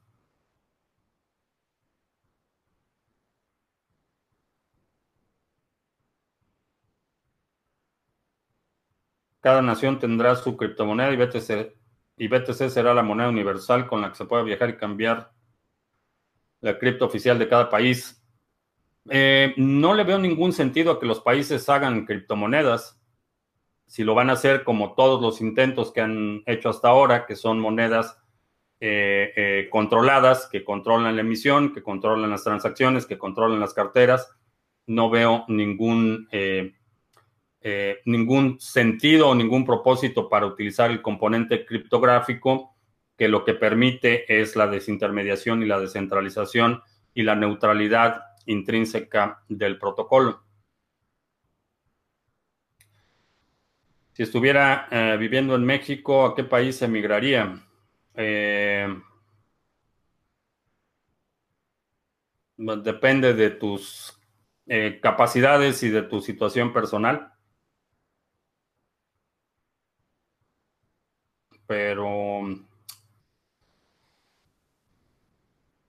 Cada 9.39 9.61
nación 9.61 9.99
tendrá 9.99 10.35
su 10.35 10.57
criptomoneda 10.57 11.11
y 11.13 11.17
BTC, 11.17 11.76
y 12.17 12.27
BTC 12.27 12.69
será 12.69 12.93
la 12.93 13.03
moneda 13.03 13.29
universal 13.29 13.87
con 13.87 14.01
la 14.01 14.09
que 14.09 14.15
se 14.15 14.25
pueda 14.25 14.43
viajar 14.43 14.69
y 14.69 14.77
cambiar 14.77 15.31
la 16.61 16.77
cripto 16.79 17.05
oficial 17.05 17.37
de 17.37 17.47
cada 17.47 17.69
país. 17.69 18.23
Eh, 19.09 19.53
no 19.57 19.93
le 19.93 20.03
veo 20.03 20.17
ningún 20.17 20.51
sentido 20.51 20.91
a 20.91 20.99
que 20.99 21.05
los 21.05 21.21
países 21.21 21.69
hagan 21.69 22.05
criptomonedas. 22.05 22.99
Si 23.85 24.03
lo 24.03 24.15
van 24.15 24.31
a 24.31 24.33
hacer 24.33 24.63
como 24.63 24.95
todos 24.95 25.21
los 25.21 25.39
intentos 25.39 25.93
que 25.93 26.01
han 26.01 26.41
hecho 26.47 26.69
hasta 26.69 26.89
ahora, 26.89 27.25
que 27.25 27.35
son 27.35 27.59
monedas 27.59 28.17
eh, 28.79 29.31
eh, 29.35 29.69
controladas, 29.71 30.49
que 30.51 30.63
controlan 30.63 31.15
la 31.15 31.21
emisión, 31.21 31.71
que 31.71 31.83
controlan 31.83 32.31
las 32.31 32.43
transacciones, 32.43 33.05
que 33.05 33.17
controlan 33.17 33.59
las 33.59 33.73
carteras, 33.73 34.35
no 34.87 35.09
veo 35.09 35.45
ningún, 35.47 36.27
ningún 38.05 38.59
sentido 38.59 39.29
o 39.29 39.35
ningún 39.35 39.65
propósito 39.65 40.29
para 40.29 40.45
utilizar 40.45 40.91
el 40.91 41.01
componente 41.01 41.65
criptográfico 41.65 42.75
que 43.17 43.27
lo 43.27 43.43
que 43.43 43.55
permite 43.55 44.41
es 44.41 44.55
la 44.55 44.67
desintermediación 44.67 45.63
y 45.63 45.65
la 45.65 45.79
descentralización 45.79 46.81
y 47.13 47.23
la 47.23 47.35
neutralidad 47.35 48.21
intrínseca 48.45 49.43
del 49.49 49.79
protocolo. 49.79 50.43
Si 54.13 54.23
estuviera 54.23 54.87
eh, 54.89 55.17
viviendo 55.19 55.55
en 55.55 55.63
México, 55.63 56.25
¿a 56.25 56.35
qué 56.35 56.43
país 56.43 56.81
emigraría? 56.81 57.63
Eh, 58.15 58.87
depende 62.57 63.33
de 63.33 63.51
tus 63.51 64.19
eh, 64.65 64.99
capacidades 65.01 65.83
y 65.83 65.89
de 65.89 66.03
tu 66.03 66.21
situación 66.21 66.73
personal. 66.73 67.31
Pero 71.67 72.41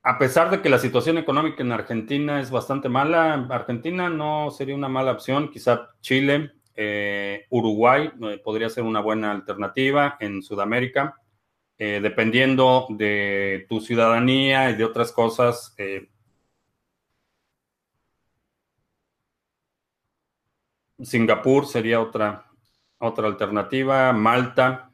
a 0.03 0.17
pesar 0.17 0.49
de 0.49 0.61
que 0.61 0.69
la 0.69 0.79
situación 0.79 1.17
económica 1.17 1.61
en 1.61 1.71
Argentina 1.71 2.41
es 2.41 2.51
bastante 2.51 2.89
mala, 2.89 3.33
Argentina 3.49 4.09
no 4.09 4.49
sería 4.51 4.75
una 4.75 4.89
mala 4.89 5.11
opción, 5.11 5.49
quizá 5.51 5.89
Chile, 6.01 6.51
eh, 6.75 7.45
Uruguay 7.49 8.09
eh, 8.21 8.41
podría 8.43 8.69
ser 8.69 8.85
una 8.85 9.01
buena 9.01 9.31
alternativa 9.31 10.17
en 10.19 10.41
Sudamérica, 10.41 11.15
eh, 11.77 11.99
dependiendo 12.01 12.87
de 12.89 13.65
tu 13.69 13.81
ciudadanía 13.81 14.69
y 14.71 14.75
de 14.77 14.85
otras 14.85 15.11
cosas. 15.11 15.75
Singapur 21.01 21.65
sería 21.65 22.01
otra, 22.01 22.45
otra 22.99 23.27
alternativa, 23.27 24.11
Malta. 24.13 24.88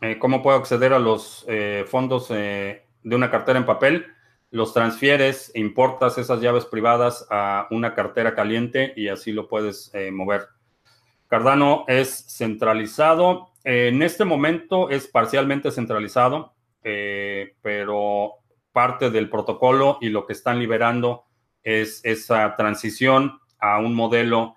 Eh, 0.00 0.18
¿Cómo 0.18 0.42
puedo 0.42 0.56
acceder 0.56 0.92
a 0.92 0.98
los 0.98 1.44
eh, 1.48 1.84
fondos 1.88 2.28
eh, 2.30 2.86
de 3.02 3.16
una 3.16 3.30
cartera 3.30 3.58
en 3.58 3.66
papel? 3.66 4.06
Los 4.50 4.72
transfieres, 4.72 5.50
importas 5.54 6.18
esas 6.18 6.40
llaves 6.40 6.64
privadas 6.64 7.26
a 7.30 7.66
una 7.70 7.94
cartera 7.94 8.34
caliente 8.34 8.92
y 8.96 9.08
así 9.08 9.32
lo 9.32 9.48
puedes 9.48 9.92
mover. 10.10 10.46
Cardano 11.26 11.84
es 11.86 12.24
centralizado. 12.28 13.52
en 13.64 14.02
este 14.02 14.24
momento 14.24 14.88
es 14.88 15.06
parcialmente 15.06 15.70
centralizado, 15.70 16.54
pero 16.80 18.36
parte 18.72 19.10
del 19.10 19.28
protocolo 19.28 19.98
y 20.00 20.08
lo 20.08 20.24
que 20.24 20.32
están 20.32 20.58
liberando 20.58 21.24
es 21.62 22.00
esa 22.04 22.56
transición 22.56 23.38
a 23.58 23.80
un 23.80 23.94
modelo 23.94 24.56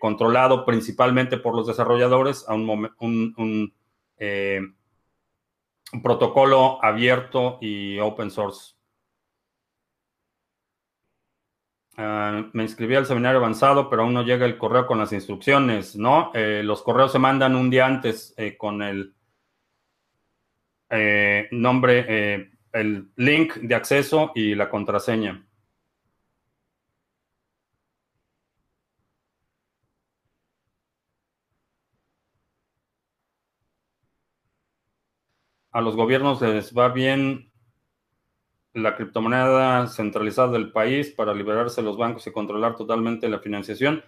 controlado 0.00 0.64
principalmente 0.64 1.36
por 1.36 1.54
los 1.54 1.66
desarrolladores, 1.66 2.44
a 2.48 2.54
un, 2.54 3.72
eh, 4.18 4.60
protocolo 6.02 6.84
abierto 6.84 7.58
y 7.60 7.98
open 7.98 8.30
source. 8.30 8.74
Ah, 11.96 12.48
me 12.52 12.62
inscribí 12.62 12.94
al 12.94 13.06
seminario 13.06 13.38
avanzado, 13.38 13.90
pero 13.90 14.02
aún 14.02 14.14
no 14.14 14.22
llega 14.22 14.46
el 14.46 14.58
correo 14.58 14.86
con 14.86 14.98
las 14.98 15.12
instrucciones, 15.12 15.96
¿no? 15.96 16.30
Eh, 16.34 16.62
los 16.64 16.82
correos 16.82 17.10
se 17.10 17.18
mandan 17.18 17.56
un 17.56 17.70
día 17.70 17.86
antes 17.86 18.34
eh, 18.36 18.56
con 18.56 18.82
el 18.82 19.14
nombre, 21.50 22.50
el 22.72 23.10
link 23.16 23.56
de 23.56 23.74
acceso 23.74 24.32
y 24.34 24.54
la 24.54 24.70
contraseña. 24.70 25.47
A 35.78 35.80
los 35.80 35.94
gobiernos 35.94 36.42
les 36.42 36.76
va 36.76 36.88
bien 36.88 37.52
la 38.74 38.96
criptomoneda 38.96 39.86
centralizada 39.86 40.48
del 40.48 40.72
país 40.72 41.10
para 41.10 41.32
liberarse 41.32 41.82
los 41.82 41.96
bancos 41.96 42.26
y 42.26 42.32
controlar 42.32 42.74
totalmente 42.74 43.28
la 43.28 43.38
financiación. 43.38 44.02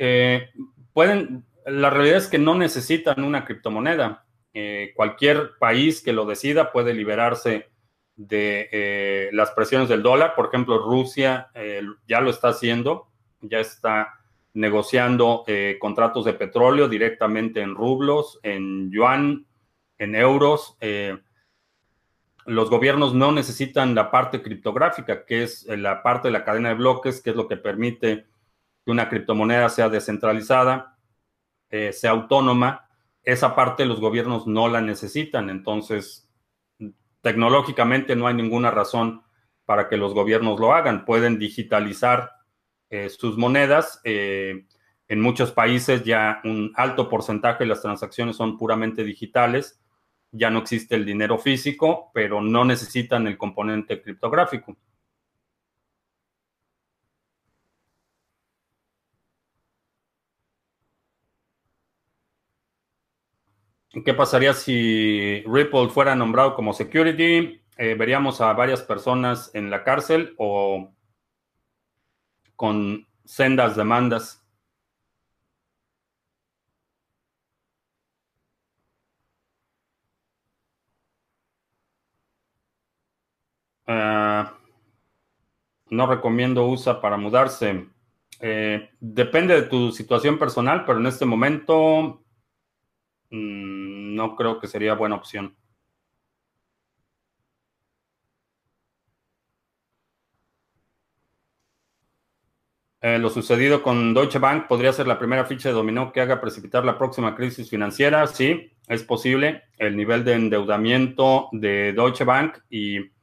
Eh, 0.00 0.50
pueden, 0.92 1.46
la 1.64 1.90
realidad 1.90 2.18
es 2.18 2.26
que 2.26 2.38
no 2.38 2.56
necesitan 2.56 3.22
una 3.22 3.44
criptomoneda. 3.44 4.26
Eh, 4.52 4.94
cualquier 4.96 5.52
país 5.60 6.02
que 6.02 6.12
lo 6.12 6.26
decida 6.26 6.72
puede 6.72 6.92
liberarse 6.92 7.68
de 8.16 8.68
eh, 8.72 9.30
las 9.32 9.52
presiones 9.52 9.88
del 9.88 10.02
dólar. 10.02 10.34
Por 10.34 10.46
ejemplo, 10.46 10.78
Rusia 10.78 11.50
ya 12.08 12.20
lo 12.20 12.30
está 12.30 12.48
haciendo, 12.48 13.06
ya 13.42 13.60
está 13.60 14.14
negociando 14.54 15.44
contratos 15.78 16.24
de 16.24 16.32
petróleo 16.32 16.88
directamente 16.88 17.60
en 17.60 17.76
rublos, 17.76 18.40
en 18.42 18.90
yuan, 18.90 19.46
en 19.98 20.14
euros. 20.14 20.76
Eh, 20.80 21.18
los 22.46 22.70
gobiernos 22.70 23.14
no 23.14 23.32
necesitan 23.32 23.94
la 23.94 24.10
parte 24.10 24.42
criptográfica, 24.42 25.24
que 25.24 25.42
es 25.42 25.66
eh, 25.68 25.76
la 25.76 26.02
parte 26.02 26.28
de 26.28 26.32
la 26.32 26.44
cadena 26.44 26.70
de 26.70 26.76
bloques, 26.76 27.20
que 27.20 27.30
es 27.30 27.36
lo 27.36 27.48
que 27.48 27.56
permite 27.56 28.26
que 28.84 28.90
una 28.90 29.08
criptomoneda 29.08 29.68
sea 29.68 29.88
descentralizada, 29.88 30.98
eh, 31.70 31.92
sea 31.92 32.12
autónoma. 32.12 32.88
Esa 33.22 33.56
parte 33.56 33.84
los 33.84 34.00
gobiernos 34.00 34.46
no 34.46 34.68
la 34.68 34.80
necesitan. 34.80 35.50
Entonces, 35.50 36.28
tecnológicamente 37.22 38.14
no 38.14 38.28
hay 38.28 38.34
ninguna 38.34 38.70
razón 38.70 39.22
para 39.64 39.88
que 39.88 39.96
los 39.96 40.14
gobiernos 40.14 40.60
lo 40.60 40.72
hagan. 40.72 41.04
Pueden 41.04 41.38
digitalizar 41.38 42.30
sus 43.08 43.36
monedas. 43.36 44.00
en 44.04 45.20
muchos 45.20 45.50
países 45.50 46.04
ya 46.04 46.40
un 46.44 46.72
alto 46.76 47.08
porcentaje 47.08 47.64
de 47.64 47.68
las 47.68 47.82
transacciones 47.82 48.36
son 48.36 48.56
puramente 48.56 49.02
digitales 49.02 49.80
ya 50.36 50.50
no 50.50 50.60
existe 50.60 50.94
el 50.94 51.04
dinero 51.04 51.38
físico, 51.38 52.10
pero 52.14 52.40
no 52.40 52.64
necesitan 52.64 53.26
el 53.26 53.38
componente 53.38 54.02
criptográfico. 54.02 54.76
¿Qué 64.04 64.12
pasaría 64.12 64.52
si 64.52 65.42
Ripple 65.46 65.88
fuera 65.88 66.14
nombrado 66.14 66.54
como 66.54 66.74
security? 66.74 67.62
Eh, 67.78 67.94
veríamos 67.94 68.40
a 68.40 68.52
varias 68.52 68.82
personas 68.82 69.50
en 69.54 69.70
la 69.70 69.84
cárcel 69.84 70.34
o 70.36 70.92
con 72.56 73.06
sendas 73.24 73.74
demandas. 73.76 74.45
Ah, 83.86 84.58
no 85.90 86.06
recomiendo 86.06 86.66
USA 86.66 87.00
para 87.00 87.16
mudarse. 87.16 87.88
Eh, 88.40 88.90
depende 89.00 89.54
de 89.54 89.68
tu 89.68 89.92
situación 89.92 90.38
personal, 90.38 90.84
pero 90.84 90.98
en 90.98 91.06
este 91.06 91.24
momento 91.24 92.22
mm, 93.30 94.14
no 94.14 94.36
creo 94.36 94.60
que 94.60 94.66
sería 94.66 94.94
buena 94.94 95.16
opción. 95.16 95.56
Eh, 103.02 103.18
lo 103.18 103.30
sucedido 103.30 103.82
con 103.82 104.14
Deutsche 104.14 104.38
Bank 104.38 104.66
podría 104.66 104.92
ser 104.92 105.06
la 105.06 105.18
primera 105.18 105.44
ficha 105.44 105.68
de 105.68 105.74
dominó 105.74 106.12
que 106.12 106.20
haga 106.20 106.40
precipitar 106.40 106.84
la 106.84 106.98
próxima 106.98 107.36
crisis 107.36 107.70
financiera. 107.70 108.26
Sí, 108.26 108.72
es 108.88 109.04
posible. 109.04 109.62
El 109.78 109.96
nivel 109.96 110.24
de 110.24 110.32
endeudamiento 110.32 111.48
de 111.52 111.92
Deutsche 111.92 112.24
Bank 112.24 112.58
y 112.70 113.15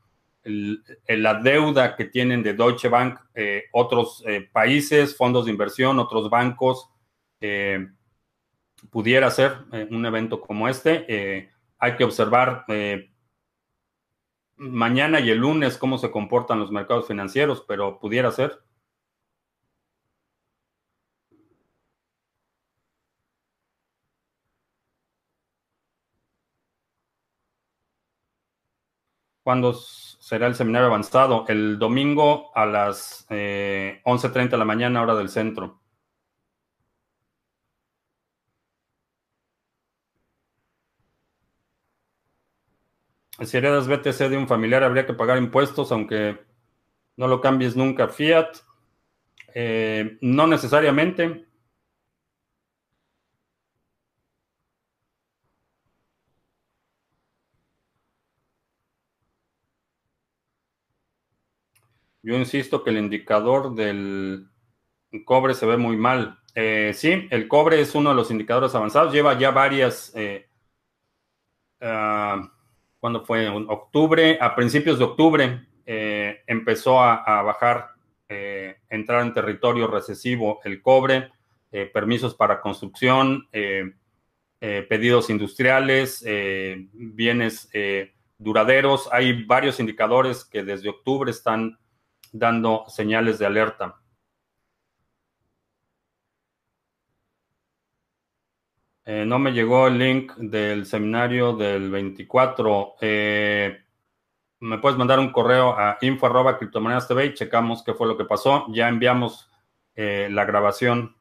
la 0.46 1.36
deuda 1.36 1.96
que 1.96 2.06
tienen 2.06 2.44
de 2.44 2.54
Deutsche 2.54 2.90
Bank 2.90 3.20
eh, 3.34 3.66
otros 3.72 4.24
eh, 4.28 4.50
países, 4.52 5.16
fondos 5.16 5.46
de 5.46 5.52
inversión, 5.52 6.00
otros 6.00 6.30
bancos, 6.30 6.90
eh, 7.40 7.88
pudiera 8.90 9.32
ser 9.32 9.58
un 9.90 10.06
evento 10.06 10.42
como 10.42 10.68
este. 10.68 11.50
hay 11.80 11.96
que 11.96 12.04
observar 12.04 12.66
mañana 14.58 15.20
y 15.20 15.30
el 15.30 15.38
lunes 15.40 15.78
cómo 15.78 15.98
se 15.98 16.12
comportan 16.12 16.60
los 16.60 16.72
mercados 16.72 17.08
financieros, 17.08 17.64
pero 17.68 18.00
pudiera 18.00 18.32
ser. 18.32 18.60
¿Cuándo 29.44 29.74
será 30.24 30.48
el 30.48 30.56
seminario 30.56 30.88
avanzado? 30.88 31.44
El 31.50 31.78
domingo 31.78 32.50
a 32.56 32.66
las 32.66 33.28
11.30 33.30 34.46
eh, 34.46 34.48
de 34.48 34.58
la 34.58 34.64
mañana, 34.64 35.02
hora 35.02 35.16
del 35.16 35.28
centro. 35.28 35.82
Si 43.42 43.58
heredas 43.58 43.90
BTC 43.90 44.30
de 44.30 44.38
un 44.38 44.48
familiar, 44.48 44.84
habría 44.84 45.06
que 45.06 45.14
pagar 45.14 45.38
impuestos, 45.38 45.92
aunque 45.92 46.40
no 47.18 47.28
lo 47.28 47.42
cambies 47.42 47.76
nunca 47.76 48.08
fiat. 48.08 48.60
Eh, 49.54 50.18
no 50.22 50.48
necesariamente. 50.48 51.48
Yo 62.24 62.38
insisto 62.38 62.84
que 62.84 62.90
el 62.90 62.98
indicador 62.98 63.76
del 63.76 64.48
cobre 65.26 65.54
se 65.54 65.66
ve 65.66 65.76
muy 65.76 65.98
mal. 65.98 66.40
Eh, 66.56 66.94
sí, 66.96 67.28
el 67.30 67.50
cobre 67.50 67.82
es 67.82 67.94
uno 67.96 68.12
de 68.12 68.16
los 68.16 68.32
indicadores 68.32 68.74
avanzados. 68.74 69.14
Lleva 69.14 69.38
ya 69.38 69.52
varias. 69.52 70.14
Eh, 70.16 70.48
ah, 71.82 72.50
¿Cuándo 73.00 73.26
fue? 73.26 73.46
En 73.46 73.66
octubre, 73.68 74.38
a 74.40 74.56
principios 74.56 74.98
de 74.98 75.04
octubre, 75.04 75.68
eh, 75.86 76.44
empezó 76.48 77.02
a, 77.02 77.42
bajar, 77.42 77.90
entrar 78.90 79.22
en 79.22 79.34
territorio 79.34 79.86
recesivo 79.88 80.60
el 80.64 80.82
cobre, 80.82 81.30
permisos 81.94 82.34
para 82.34 82.62
construcción, 82.62 83.48
pedidos 84.60 85.30
industriales, 85.30 86.26
bienes 86.94 87.70
duraderos. 88.38 89.10
Hay 89.12 89.44
varios 89.44 89.80
indicadores 89.82 90.46
que 90.46 90.64
desde 90.64 90.90
octubre 90.90 91.30
están 91.30 91.78
dando 92.34 92.84
señales 92.90 93.40
de 93.40 93.46
alerta. 93.46 93.96
Eh, 99.06 99.26
no 99.26 99.38
me 99.38 99.52
llegó 99.52 99.88
el 99.88 99.98
link 99.98 100.34
del 100.38 100.86
seminario 100.86 101.54
del 101.54 101.92
24. 101.92 102.96
Eh, 103.02 103.78
me 104.60 104.78
puedes 104.78 104.98
mandar 104.98 105.20
un 105.20 105.32
correo 105.32 105.78
a 105.78 105.98
info 106.02 106.26
arroba 106.26 106.58
criptomonedas 106.58 107.08
TV 107.08 107.26
y 107.26 107.34
checamos 107.34 107.84
qué 107.84 107.94
fue 107.94 108.08
lo 108.08 108.18
que 108.18 108.26
pasó. 108.26 108.66
Ya 108.70 108.88
enviamos 108.88 109.52
eh, 109.96 110.30
la 110.32 110.46
grabación 110.46 111.16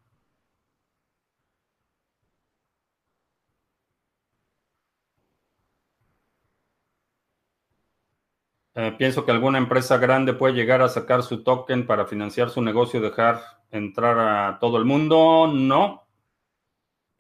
Eh, 8.74 8.94
pienso 8.96 9.24
que 9.24 9.32
alguna 9.32 9.58
empresa 9.58 9.98
grande 9.98 10.32
puede 10.32 10.54
llegar 10.54 10.80
a 10.80 10.88
sacar 10.88 11.22
su 11.22 11.42
token 11.42 11.86
para 11.86 12.06
financiar 12.06 12.48
su 12.48 12.62
negocio 12.62 13.00
y 13.00 13.02
dejar 13.02 13.40
entrar 13.70 14.18
a 14.18 14.58
todo 14.58 14.78
el 14.78 14.84
mundo. 14.84 15.50
No. 15.52 16.06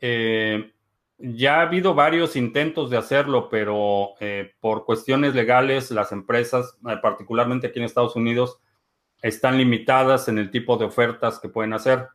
Eh, 0.00 0.72
ya 1.18 1.58
ha 1.58 1.62
habido 1.62 1.94
varios 1.94 2.36
intentos 2.36 2.90
de 2.90 2.96
hacerlo, 2.96 3.48
pero 3.48 4.14
eh, 4.18 4.54
por 4.60 4.84
cuestiones 4.84 5.34
legales 5.34 5.90
las 5.90 6.10
empresas, 6.10 6.78
particularmente 7.02 7.68
aquí 7.68 7.78
en 7.78 7.84
Estados 7.84 8.16
Unidos, 8.16 8.58
están 9.20 9.56
limitadas 9.58 10.28
en 10.28 10.38
el 10.38 10.50
tipo 10.50 10.76
de 10.78 10.86
ofertas 10.86 11.38
que 11.38 11.48
pueden 11.48 11.74
hacer. 11.74 12.08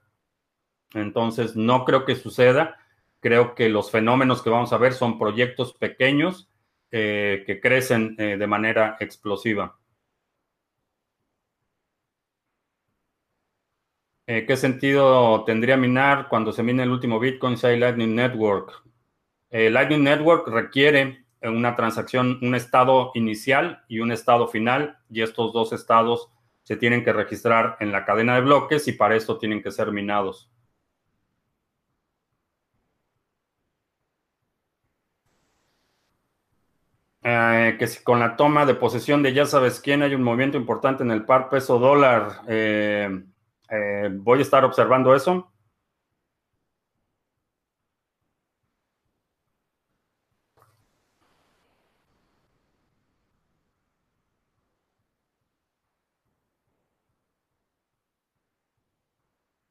Entonces, 0.94 1.56
no 1.56 1.86
creo 1.86 2.06
que 2.06 2.16
suceda. 2.16 2.78
Creo 3.20 3.56
que 3.56 3.70
los 3.70 3.92
fenómenos 3.92 4.42
que 4.42 4.50
vamos 4.50 4.74
a 4.74 4.78
ver 4.78 4.94
son 4.94 5.18
proyectos 5.18 5.74
pequeños 5.74 6.50
eh, 6.92 7.44
que 7.46 7.60
crecen 7.60 8.16
eh, 8.18 8.38
de 8.38 8.48
manera 8.48 8.96
explosiva. 9.00 9.78
Eh, 14.26 14.46
¿Qué 14.46 14.56
sentido 14.58 15.44
tendría 15.46 15.78
minar 15.78 16.28
cuando 16.30 16.52
se 16.52 16.64
mine 16.64 16.84
el 16.84 16.92
último 16.92 17.20
Bitcoin 17.20 17.58
si 17.58 17.68
hay 17.68 17.80
Lightning 17.80 18.16
Network? 18.16 18.84
Lightning 19.50 20.04
Network 20.04 20.48
requiere 20.50 21.26
una 21.42 21.76
transacción, 21.76 22.38
un 22.42 22.54
estado 22.54 23.12
inicial 23.16 23.82
y 23.88 24.02
un 24.02 24.12
estado 24.12 24.50
final, 24.50 25.00
y 25.10 25.22
estos 25.22 25.54
dos 25.54 25.72
estados 25.72 26.30
se 26.64 26.76
tienen 26.76 27.04
que 27.04 27.14
registrar 27.14 27.78
en 27.80 27.94
la 27.94 28.04
cadena 28.04 28.36
de 28.36 28.42
bloques 28.42 28.90
y 28.90 28.92
para 28.92 29.16
esto 29.16 29.38
tienen 29.38 29.64
que 29.64 29.72
ser 29.72 29.94
minados. 29.94 30.52
Eh, 37.40 37.76
que 37.78 37.88
si 37.88 38.04
con 38.04 38.20
la 38.20 38.36
toma 38.36 38.66
de 38.66 38.74
posesión 38.76 39.22
de 39.22 39.34
ya 39.34 39.46
sabes 39.46 39.80
quién 39.80 40.02
hay 40.02 40.16
un 40.16 40.24
movimiento 40.24 40.58
importante 40.58 41.04
en 41.04 41.12
el 41.12 41.26
par 41.26 41.50
peso 41.50 41.78
dólar, 41.78 42.42
eh, 42.48 43.24
eh, 43.70 44.10
voy 44.12 44.40
a 44.40 44.42
estar 44.42 44.66
observando 44.66 45.14
eso. 45.16 45.52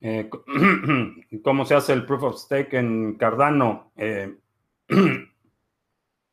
¿Cómo 1.42 1.64
se 1.64 1.74
hace 1.74 1.92
el 1.92 2.06
proof 2.06 2.22
of 2.22 2.36
stake 2.38 2.74
en 2.74 3.16
Cardano? 3.16 3.92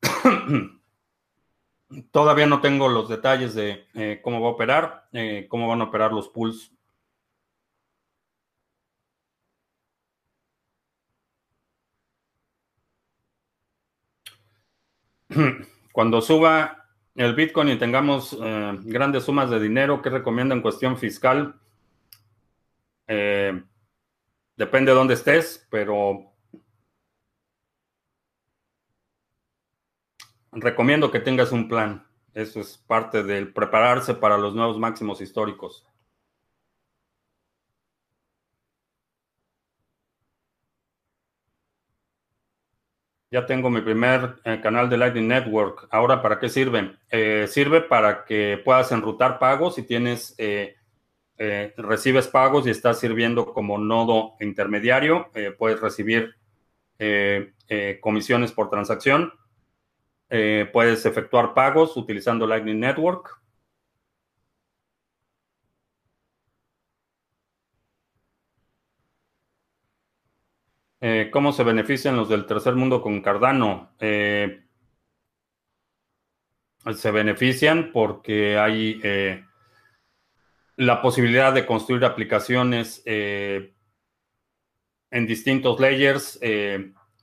Todavía 2.11 2.45
no 2.47 2.61
tengo 2.61 2.87
los 2.89 3.09
detalles 3.09 3.53
de 3.55 3.85
eh, 3.93 4.19
cómo 4.23 4.41
va 4.41 4.47
a 4.47 4.51
operar, 4.51 5.07
eh, 5.13 5.47
cómo 5.49 5.67
van 5.67 5.81
a 5.81 5.85
operar 5.85 6.11
los 6.11 6.29
pools. 6.29 6.71
Cuando 15.91 16.21
suba 16.21 16.87
el 17.15 17.35
Bitcoin 17.35 17.69
y 17.69 17.77
tengamos 17.77 18.37
eh, 18.41 18.77
grandes 18.83 19.23
sumas 19.25 19.49
de 19.49 19.59
dinero, 19.59 20.01
¿qué 20.01 20.09
recomiendo 20.09 20.55
en 20.55 20.61
cuestión 20.61 20.97
fiscal? 20.97 21.59
depende 24.55 24.91
de 24.91 24.97
dónde 24.97 25.13
estés, 25.13 25.67
pero 25.69 26.32
recomiendo 30.55 31.11
que 31.11 31.19
tengas 31.19 31.51
un 31.51 31.67
plan. 31.67 32.05
Eso 32.33 32.59
es 32.61 32.77
parte 32.77 33.23
del 33.23 33.53
prepararse 33.53 34.13
para 34.15 34.37
los 34.37 34.55
nuevos 34.55 34.79
máximos 34.79 35.21
históricos. 35.21 35.85
Ya 43.31 43.47
tengo 43.47 43.71
mi 43.71 43.81
primer 43.81 44.35
eh, 44.43 44.59
canal 44.61 44.89
de 44.89 44.97
Lightning 44.97 45.27
Network. 45.27 45.87
Ahora, 45.89 46.21
¿para 46.21 46.37
qué 46.37 46.49
sirve? 46.49 46.97
Eh, 47.09 47.47
sirve 47.47 47.81
para 47.81 48.25
que 48.25 48.61
puedas 48.63 48.91
enrutar 48.91 49.39
pagos 49.39 49.75
si 49.75 49.83
tienes, 49.83 50.35
eh, 50.37 50.75
recibes 51.77 52.27
pagos 52.27 52.67
y 52.67 52.69
estás 52.69 52.99
sirviendo 52.99 53.53
como 53.53 53.77
nodo 53.77 54.35
intermediario. 54.39 55.29
puedes 55.57 55.81
recibir 55.81 56.35
comisiones 57.99 58.51
por 58.53 58.69
transacción 58.69 59.33
eh, 60.29 60.69
puedes 60.71 61.05
efectuar 61.05 61.53
pagos 61.53 61.95
utilizando 61.97 62.47
Lightning 62.47 62.79
Network. 62.79 63.39
Eh, 71.01 71.29
¿Cómo 71.31 71.51
se 71.51 71.63
benefician 71.63 72.15
los 72.15 72.29
del 72.29 72.45
tercer 72.45 72.75
mundo 72.75 73.01
con 73.01 73.21
Cardano? 73.21 73.93
Eh, 73.99 74.63
se 76.95 77.11
benefician 77.11 77.91
porque 77.91 78.57
hay 78.57 79.01
la 80.75 81.01
posibilidad 81.01 81.53
de 81.53 81.65
construir 81.65 82.03
aplicaciones 82.05 83.03
en 83.05 83.67
distintos 85.11 85.79
layers 85.79 86.39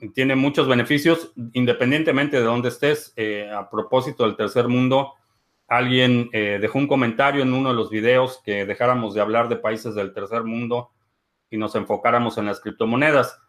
tiene 0.09 0.35
muchos 0.35 0.67
beneficios 0.67 1.31
independientemente 1.53 2.37
de 2.37 2.43
dónde 2.43 2.69
estés. 2.69 3.13
Eh, 3.15 3.49
a 3.53 3.69
propósito 3.69 4.23
del 4.23 4.35
tercer 4.35 4.67
mundo, 4.67 5.13
alguien 5.67 6.29
eh, 6.33 6.57
dejó 6.59 6.79
un 6.79 6.87
comentario 6.87 7.43
en 7.43 7.53
uno 7.53 7.69
de 7.69 7.75
los 7.75 7.89
videos 7.89 8.41
que 8.43 8.65
dejáramos 8.65 9.13
de 9.13 9.21
hablar 9.21 9.47
de 9.47 9.57
países 9.57 9.93
del 9.93 10.13
tercer 10.13 10.43
mundo 10.43 10.91
y 11.49 11.57
nos 11.57 11.75
enfocáramos 11.75 12.37
en 12.37 12.47
las 12.47 12.59
criptomonedas. 12.59 13.39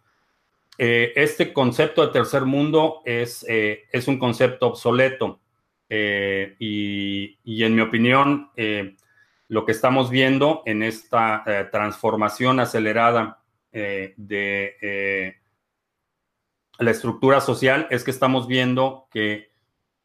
Eh, 0.78 1.12
este 1.16 1.52
concepto 1.52 2.04
de 2.06 2.12
tercer 2.12 2.44
mundo 2.44 3.00
es, 3.04 3.44
es 3.48 4.08
un 4.08 4.18
concepto 4.18 4.68
obsoleto 4.68 5.40
y, 5.88 7.38
y, 7.44 7.64
en 7.64 7.74
mi 7.74 7.82
opinión, 7.82 8.50
lo 9.48 9.66
que 9.66 9.72
estamos 9.72 10.10
viendo 10.10 10.62
en 10.64 10.82
esta 10.82 11.68
transformación 11.70 12.60
acelerada 12.60 13.42
de 13.70 15.41
la 16.82 16.90
estructura 16.90 17.40
social 17.40 17.86
es 17.90 18.04
que 18.04 18.10
estamos 18.10 18.46
viendo 18.46 19.08
que 19.10 19.52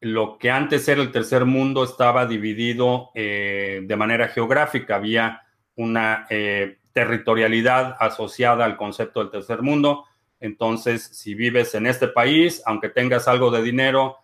lo 0.00 0.38
que 0.38 0.50
antes 0.50 0.86
era 0.88 1.02
el 1.02 1.10
tercer 1.10 1.44
mundo 1.44 1.82
estaba 1.82 2.26
dividido 2.26 3.10
eh, 3.14 3.80
de 3.82 3.96
manera 3.96 4.28
geográfica. 4.28 4.96
Había 4.96 5.42
una 5.74 6.26
eh, 6.30 6.78
territorialidad 6.92 7.96
asociada 7.98 8.64
al 8.64 8.76
concepto 8.76 9.20
del 9.20 9.30
tercer 9.30 9.62
mundo. 9.62 10.04
Entonces, 10.40 11.02
si 11.02 11.34
vives 11.34 11.74
en 11.74 11.86
este 11.86 12.08
país, 12.08 12.62
aunque 12.64 12.88
tengas 12.88 13.26
algo 13.26 13.50
de 13.50 13.62
dinero, 13.62 14.18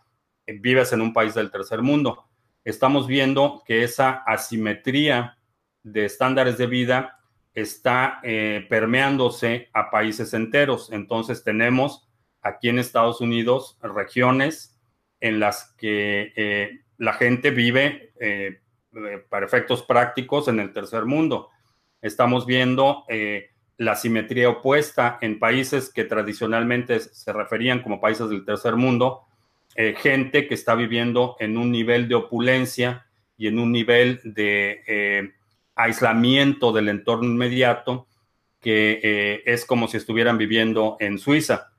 eh, 0.47 0.57
vives 0.61 0.93
en 0.93 1.01
un 1.01 1.13
país 1.13 1.35
del 1.35 1.51
tercer 1.51 1.83
mundo. 1.83 2.29
Estamos 2.65 3.07
viendo 3.07 3.63
que 3.67 3.83
esa 3.83 4.23
asimetría 4.27 5.39
de 5.83 6.05
estándares 6.07 6.57
de 6.57 6.67
vida 6.67 7.19
está 7.53 8.21
permeándose 8.69 9.69
a 9.73 9.89
países 9.91 10.35
enteros. 10.35 10.91
Entonces, 10.91 11.45
tenemos 11.45 12.09
aquí 12.45 12.69
en 12.69 12.79
Estados 12.79 13.21
Unidos 13.21 13.79
regiones 13.83 14.79
en 15.21 15.41
las 15.41 15.75
que 15.79 16.33
eh, 16.37 16.81
la 16.99 17.15
gente 17.15 17.51
vive 17.51 18.13
eh, 18.21 18.61
eh, 18.95 19.25
para 19.29 19.47
efectos 19.47 19.83
prácticos 19.83 20.49
en 20.49 20.61
el 20.61 20.73
tercer 20.73 21.07
mundo. 21.07 21.49
Estamos 22.03 22.45
viendo 22.45 23.05
la 23.79 23.97
simetría 23.97 24.51
opuesta 24.51 25.19
en 25.23 25.39
países 25.39 25.91
que 25.91 26.05
tradicionalmente 26.05 27.01
se 27.01 27.33
referían 27.33 27.81
como 27.81 27.99
países 27.99 28.29
del 28.29 28.45
tercer 28.45 28.77
mundo, 28.77 29.23
gente 29.75 30.47
que 30.47 30.53
está 30.53 30.75
viviendo 30.75 31.37
en 31.41 31.57
un 31.57 31.73
nivel 31.73 32.07
de 32.07 32.17
opulencia 32.17 33.07
y 33.39 33.47
en 33.47 33.59
un 33.59 33.73
nivel 33.73 34.21
de 34.23 35.33
aislamiento 35.75 36.75
del 36.75 36.91
entorno 36.91 37.25
inmediato 37.25 38.07
que 38.61 39.43
es 39.47 39.65
como 39.65 39.89
si 39.89 39.97
estuvieran 39.97 40.37
viviendo 40.37 40.99
en 41.01 41.19
Suiza 41.19 41.74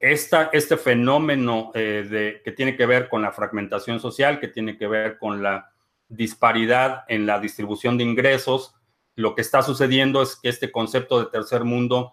este 0.00 0.76
fenómeno 0.76 1.70
eh, 1.74 2.40
que 2.44 2.52
tiene 2.52 2.76
que 2.76 2.86
ver 2.86 3.08
con 3.08 3.22
la 3.22 3.32
fragmentación 3.32 4.00
social, 4.00 4.38
que 4.38 4.48
tiene 4.48 4.76
que 4.76 4.86
ver 4.86 5.18
con 5.18 5.42
la 5.42 5.70
disparidad 6.08 7.04
en 7.08 7.26
la 7.26 7.40
distribución 7.40 7.96
de 7.96 8.04
ingresos, 8.04 8.74
lo 9.16 9.34
que 9.34 9.40
está 9.40 9.62
sucediendo 9.62 10.20
es 10.22 10.36
que 10.36 10.48
este 10.48 10.70
concepto 10.70 11.18
de 11.18 11.30
tercer 11.30 11.64
mundo 11.64 12.12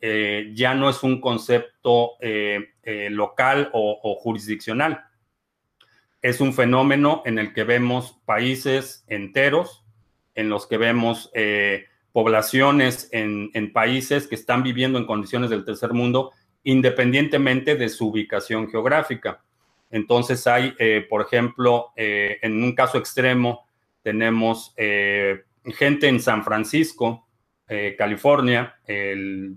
eh, 0.00 0.52
ya 0.54 0.74
no 0.74 0.88
es 0.88 1.02
un 1.02 1.20
concepto 1.20 2.12
eh, 2.20 2.74
local 3.10 3.70
o, 3.72 4.14
jurisdiccional. 4.20 5.04
Es 6.22 6.40
un 6.40 6.54
fenómeno 6.54 7.22
en 7.26 7.38
el 7.38 7.52
que 7.52 7.64
vemos 7.64 8.20
países 8.24 9.04
enteros, 9.08 9.84
en 10.34 10.48
los 10.48 10.66
que 10.66 10.78
vemos 10.78 11.30
poblaciones 12.12 13.08
en 13.12 13.72
países 13.72 14.26
que 14.26 14.34
están 14.34 14.62
viviendo 14.62 14.98
en 14.98 15.06
condiciones 15.06 15.50
del 15.50 15.64
tercer 15.64 15.92
mundo 15.92 16.32
independientemente 16.64 17.76
de 17.76 17.88
su 17.88 18.08
ubicación 18.08 18.68
geográfica. 18.70 19.42
Entonces 19.90 20.46
hay, 20.46 20.74
eh, 20.78 21.06
por 21.08 21.22
ejemplo, 21.22 21.92
eh, 21.94 22.38
en 22.42 22.62
un 22.62 22.74
caso 22.74 22.98
extremo, 22.98 23.66
tenemos 24.02 24.74
eh, 24.76 25.44
gente 25.66 26.08
en 26.08 26.20
San 26.20 26.44
Francisco, 26.44 27.20
California, 27.96 28.76
el 28.86 29.56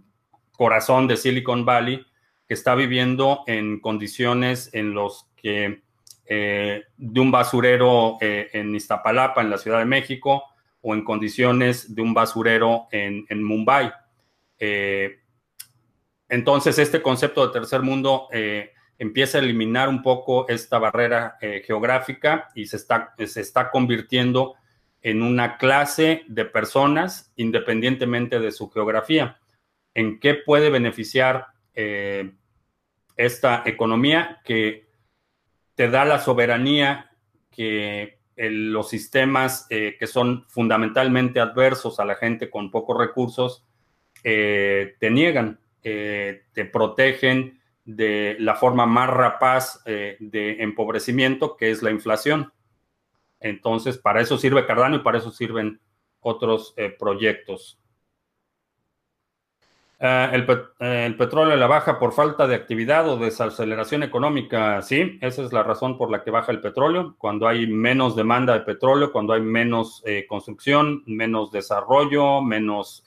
corazón 0.54 1.08
de 1.08 1.18
Silicon 1.18 1.66
Valley, 1.66 2.04
que 2.48 2.54
está 2.54 2.74
viviendo 2.74 3.44
en 3.48 3.82
condiciones 3.82 4.70
en 4.74 4.94
los 4.94 5.28
que 5.36 5.82
de 6.26 7.20
un 7.20 7.30
basurero 7.30 8.18
en 8.22 8.74
Iztapalapa, 8.74 9.42
en 9.42 9.50
la 9.50 9.58
Ciudad 9.58 9.80
de 9.80 9.86
México, 9.86 10.46
o 10.82 10.96
en 10.96 11.04
condiciones 11.04 11.94
de 11.94 12.02
un 12.02 12.14
basurero 12.14 12.88
en, 12.92 13.26
en 13.28 13.44
Mumbai. 13.44 13.92
Entonces, 16.30 16.78
este 16.80 17.02
concepto 17.02 17.46
de 17.46 17.54
tercer 17.54 17.82
mundo 17.82 18.28
eh, 18.32 18.74
empieza 18.98 19.38
a 19.38 19.42
eliminar 19.42 19.88
un 19.88 20.02
poco 20.02 20.48
esta 20.50 20.78
barrera 20.78 21.38
eh, 21.42 21.64
geográfica 21.66 22.50
y 22.54 22.66
se 22.66 22.78
está, 22.78 23.14
se 23.26 23.42
está 23.42 23.70
convirtiendo 23.70 24.56
en 25.02 25.22
una 25.22 25.58
clase 25.58 26.24
de 26.28 26.46
personas 26.46 27.32
independientemente 27.38 28.40
de 28.40 28.52
su 28.52 28.70
geografía. 28.70 29.40
¿En 29.94 30.20
qué 30.20 30.36
puede 30.36 30.70
beneficiar 30.70 31.48
eh, 31.74 32.34
esta 33.16 33.64
economía? 33.66 34.42
Que 34.44 34.90
te 35.76 35.90
da 35.90 36.04
la 36.04 36.20
soberanía 36.20 37.12
que 37.52 38.18
los 38.36 38.90
sistemas 38.90 39.66
que 39.68 40.06
son 40.06 40.46
fundamentalmente 40.48 41.40
adversos 41.40 42.00
a 42.00 42.06
la 42.06 42.14
gente 42.14 42.52
con 42.52 42.70
pocos 42.70 42.96
recursos 42.96 43.66
te 44.22 45.10
niegan, 45.10 45.60
te 45.82 46.66
protegen 46.72 47.62
de 47.86 48.36
la 48.40 48.56
forma 48.56 48.86
más 48.86 49.10
rapaz 49.10 49.84
de 49.86 50.62
empobrecimiento, 50.62 51.56
que 51.56 51.72
es 51.72 51.82
la 51.82 51.92
inflación. 51.92 52.52
Entonces, 53.40 53.98
para 53.98 54.22
eso 54.22 54.38
sirve 54.38 54.66
Cardano 54.66 54.98
y 54.98 55.00
para 55.00 55.20
eso 55.20 55.32
sirven 55.32 55.80
otros 56.20 56.74
eh, 56.78 56.96
proyectos. 56.98 57.80
Eh, 60.00 60.30
el, 60.34 60.46
eh, 60.80 61.16
petróleo 61.18 61.56
la 61.56 61.66
baja 61.66 61.98
por 61.98 62.14
falta 62.14 62.46
de 62.48 62.54
actividad 62.56 63.10
o 63.10 63.18
desaceleración 63.18 64.04
económica, 64.04 64.82
sí, 64.84 65.18
esa 65.22 65.42
es 65.44 65.52
la 65.52 65.64
razón 65.64 65.98
por 65.98 66.12
la 66.12 66.24
que 66.24 66.30
baja 66.32 66.52
el 66.52 66.62
petróleo. 66.62 67.16
Cuando 67.18 67.48
hay 67.48 67.66
menos 67.68 68.16
demanda 68.16 68.54
de 68.54 68.62
petróleo, 68.62 69.12
cuando 69.12 69.34
hay 69.34 69.42
menos 69.42 70.04
construcción, 70.28 71.04
menos 71.08 71.52
desarrollo, 71.52 72.42
menos 72.42 73.04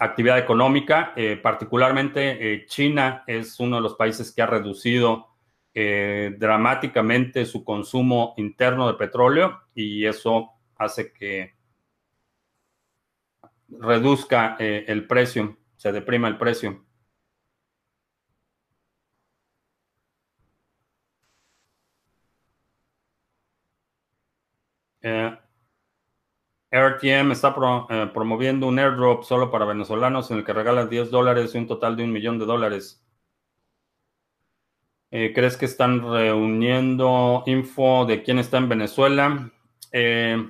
actividad 0.00 0.38
económica, 0.38 1.14
particularmente 1.42 2.64
China 2.66 3.22
es 3.26 3.60
uno 3.60 3.76
de 3.76 3.82
los 3.82 3.94
países 3.94 4.32
que 4.32 4.42
ha 4.42 4.46
reducido 4.46 5.30
eh, 5.72 6.34
dramáticamente 6.36 7.46
su 7.46 7.64
consumo 7.64 8.34
interno 8.36 8.88
de 8.88 8.94
petróleo 8.94 9.60
y 9.72 10.04
eso 10.04 10.50
hace 10.76 11.12
que 11.12 11.54
reduzca 13.68 14.56
eh, 14.58 14.84
el 14.88 15.06
precio, 15.06 15.58
se 15.76 15.92
deprima 15.92 16.26
el 16.28 16.38
precio. 16.38 16.84
Eh, 25.02 25.39
RTM 26.70 27.32
está 27.32 27.54
promoviendo 28.12 28.66
un 28.68 28.78
airdrop 28.78 29.24
solo 29.24 29.50
para 29.50 29.64
venezolanos 29.64 30.30
en 30.30 30.38
el 30.38 30.44
que 30.44 30.52
regalan 30.52 30.88
10 30.88 31.10
dólares 31.10 31.54
y 31.54 31.58
un 31.58 31.66
total 31.66 31.96
de 31.96 32.04
un 32.04 32.12
millón 32.12 32.38
de 32.38 32.46
dólares. 32.46 33.02
Eh, 35.10 35.32
¿Crees 35.34 35.56
que 35.56 35.64
están 35.64 36.00
reuniendo 36.02 37.42
info 37.46 38.06
de 38.06 38.22
quién 38.22 38.38
está 38.38 38.58
en 38.58 38.68
Venezuela? 38.68 39.50
Eh, 39.90 40.48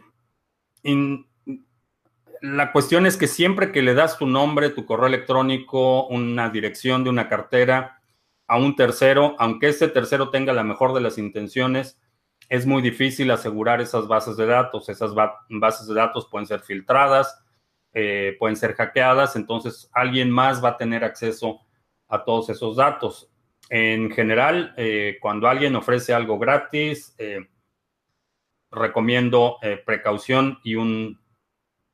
la 2.42 2.72
cuestión 2.72 3.06
es 3.06 3.16
que 3.16 3.26
siempre 3.26 3.72
que 3.72 3.80
le 3.80 3.94
das 3.94 4.18
tu 4.18 4.26
nombre, 4.26 4.68
tu 4.70 4.84
correo 4.84 5.06
electrónico, 5.06 6.06
una 6.08 6.50
dirección 6.50 7.04
de 7.04 7.10
una 7.10 7.28
cartera 7.28 8.02
a 8.46 8.58
un 8.58 8.76
tercero, 8.76 9.36
aunque 9.38 9.68
ese 9.68 9.88
tercero 9.88 10.28
tenga 10.28 10.52
la 10.52 10.64
mejor 10.64 10.92
de 10.92 11.00
las 11.00 11.16
intenciones, 11.16 11.98
es 12.50 12.66
muy 12.66 12.82
difícil 12.82 13.30
asegurar 13.30 13.80
esas 13.80 14.08
bases 14.08 14.36
de 14.36 14.44
datos. 14.44 14.88
Esas 14.88 15.14
bases 15.48 15.86
de 15.86 15.94
datos 15.94 16.26
pueden 16.28 16.48
ser 16.48 16.60
filtradas, 16.60 17.42
eh, 17.94 18.36
pueden 18.40 18.56
ser 18.56 18.74
hackeadas, 18.74 19.36
entonces 19.36 19.88
alguien 19.92 20.30
más 20.30 20.62
va 20.62 20.70
a 20.70 20.76
tener 20.76 21.04
acceso 21.04 21.60
a 22.08 22.24
todos 22.24 22.50
esos 22.50 22.76
datos 22.76 23.30
en 23.68 24.10
general, 24.10 24.74
eh, 24.76 25.18
cuando 25.20 25.46
alguien 25.46 25.76
ofrece 25.76 26.12
algo 26.12 26.40
gratis, 26.40 27.14
eh, 27.18 27.48
recomiendo 28.72 29.58
precaución 29.84 30.58
y, 30.64 30.74
un, 30.74 31.20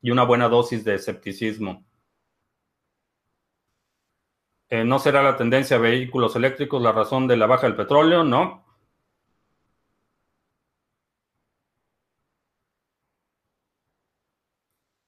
y 0.01 0.11
una 0.11 0.25
buena 0.25 0.49
dosis 0.49 0.85
de 0.85 0.95
escepticismo. 0.95 1.85
¿No 4.71 4.99
será 4.99 5.23
la 5.23 5.37
tendencia 5.37 5.77
a 5.77 5.81
vehículos 5.81 6.35
eléctricos 6.35 6.83
la 6.83 6.93
razón 6.93 7.27
de 7.29 7.37
la 7.37 7.47
baja 7.47 7.67
del 7.67 7.77
petróleo? 7.77 8.25
No. 8.25 8.66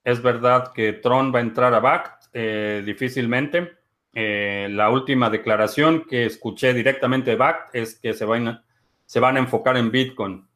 Es 0.09 0.23
verdad 0.23 0.73
que 0.73 0.95
Tron 0.95 1.35
va 1.35 1.39
a 1.39 1.43
entrar 1.43 1.75
a 1.75 1.81
BACT 1.81 2.35
difícilmente. 2.83 3.77
Eh, 4.15 4.67
la 4.71 4.89
última 4.89 5.29
declaración 5.29 6.07
que 6.09 6.25
escuché 6.25 6.73
directamente 6.73 7.33
de 7.33 7.37
BACT 7.37 7.75
es 7.75 8.01
que 8.01 8.15
se 8.15 8.25
van, 8.25 8.49
a 8.49 9.39
enfocar 9.39 9.77
en 9.77 9.91
Bitcoin. 9.91 10.49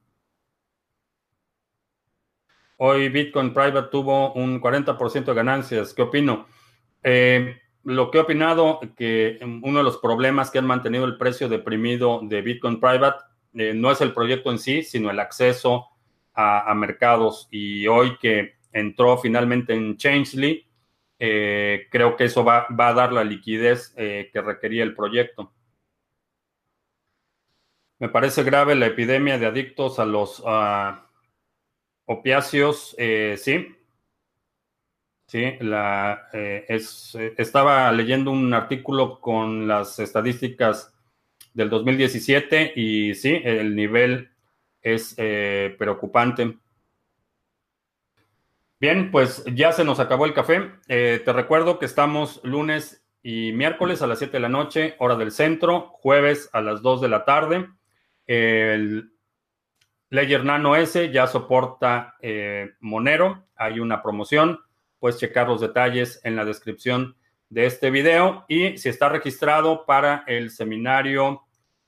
Hoy 2.79 3.11
Bitcoin 3.11 3.53
Private 3.53 3.91
tuvo 3.91 4.33
un 4.33 4.59
40% 4.59 5.27
de 5.27 5.35
ganancias. 5.35 5.93
¿Qué 5.93 6.01
opino? 6.01 6.47
Eh, 7.03 7.61
lo 7.85 8.11
que 8.11 8.17
he 8.17 8.21
opinado 8.23 8.81
que 8.97 9.39
uno 9.43 9.81
de 9.81 9.85
los 9.85 9.99
problemas 9.99 10.51
que 10.51 10.61
han 10.61 10.67
mantenido 10.67 11.05
el 11.05 11.19
precio 11.19 11.51
deprimido 11.51 12.21
de 12.23 12.41
Bitcoin 12.41 12.81
Private 12.81 13.23
eh, 13.53 13.75
no 13.75 13.91
es 13.91 14.01
el 14.01 14.15
proyecto 14.15 14.51
en 14.51 14.59
sí, 14.59 14.83
sino 14.83 15.11
el 15.11 15.21
acceso 15.21 15.89
a 16.33 16.73
mercados. 16.75 17.49
Y 17.51 17.87
hoy 17.87 18.17
que 18.17 18.62
entró 18.73 19.19
finalmente 19.19 19.75
en 19.75 19.97
Changely, 19.97 20.67
eh, 21.25 21.87
creo 21.89 22.17
que 22.17 22.25
eso 22.25 22.43
va, 22.45 22.67
a 22.69 22.93
dar 22.95 23.13
la 23.13 23.23
liquidez 23.23 23.95
eh, 23.97 24.29
que 24.33 24.41
requería 24.41 24.83
el 24.83 24.93
proyecto. 24.93 25.53
Me 28.01 28.09
parece 28.09 28.43
grave 28.43 28.75
la 28.75 28.87
epidemia 28.87 29.39
de 29.39 29.47
adictos 29.47 30.01
a 30.01 30.05
los 30.05 30.43
opiáceos, 32.07 32.97
eh, 32.99 33.37
sí. 33.39 33.69
Sí, 35.29 35.53
la, 35.61 36.29
estaba 36.33 37.93
leyendo 37.93 38.33
un 38.33 38.53
artículo 38.53 39.21
con 39.21 39.69
las 39.69 40.01
estadísticas 40.01 40.93
del 41.55 41.71
2017 41.71 42.73
y 42.75 43.15
sí, 43.15 43.41
el 43.45 43.77
nivel 43.77 44.33
es 44.83 45.15
preocupante. 45.79 46.59
Bien, 48.83 49.13
pues 49.13 49.45
ya 49.55 49.71
se 49.71 49.85
nos 49.85 50.01
acabó 50.01 50.27
el 50.27 50.35
café. 50.35 50.73
Eh, 50.89 51.23
te 51.25 51.33
recuerdo 51.33 51.79
que 51.79 51.87
estamos 51.87 52.41
lunes 52.43 53.07
y 53.23 53.53
miércoles 53.53 54.03
a 54.03 54.09
las 54.09 54.19
7 54.19 54.33
de 54.33 54.41
la 54.41 54.49
noche, 54.49 54.97
hora 54.99 55.15
del 55.15 55.31
centro, 55.31 55.91
jueves 56.01 56.51
a 56.53 56.61
las 56.61 56.83
2 56.83 57.01
de 57.01 57.09
la 57.09 57.25
tarde. 57.25 57.69
El 58.27 59.13
Ledger 60.11 60.45
Nano 60.45 60.75
S 60.75 61.13
ya 61.13 61.29
soporta 61.29 62.17
eh, 62.21 62.71
Monero. 62.81 63.47
Hay 63.55 63.79
una 63.79 64.03
promoción. 64.03 64.59
Puedes 64.99 65.21
checar 65.21 65.47
los 65.47 65.61
detalles 65.61 66.21
en 66.25 66.35
la 66.35 66.45
descripción 66.45 67.15
de 67.51 67.67
este 67.67 67.89
video. 67.93 68.45
Y 68.49 68.79
si 68.79 68.89
está 68.89 69.09
registrado 69.09 69.87
para 69.87 70.25
el 70.27 70.51
seminario 70.51 71.43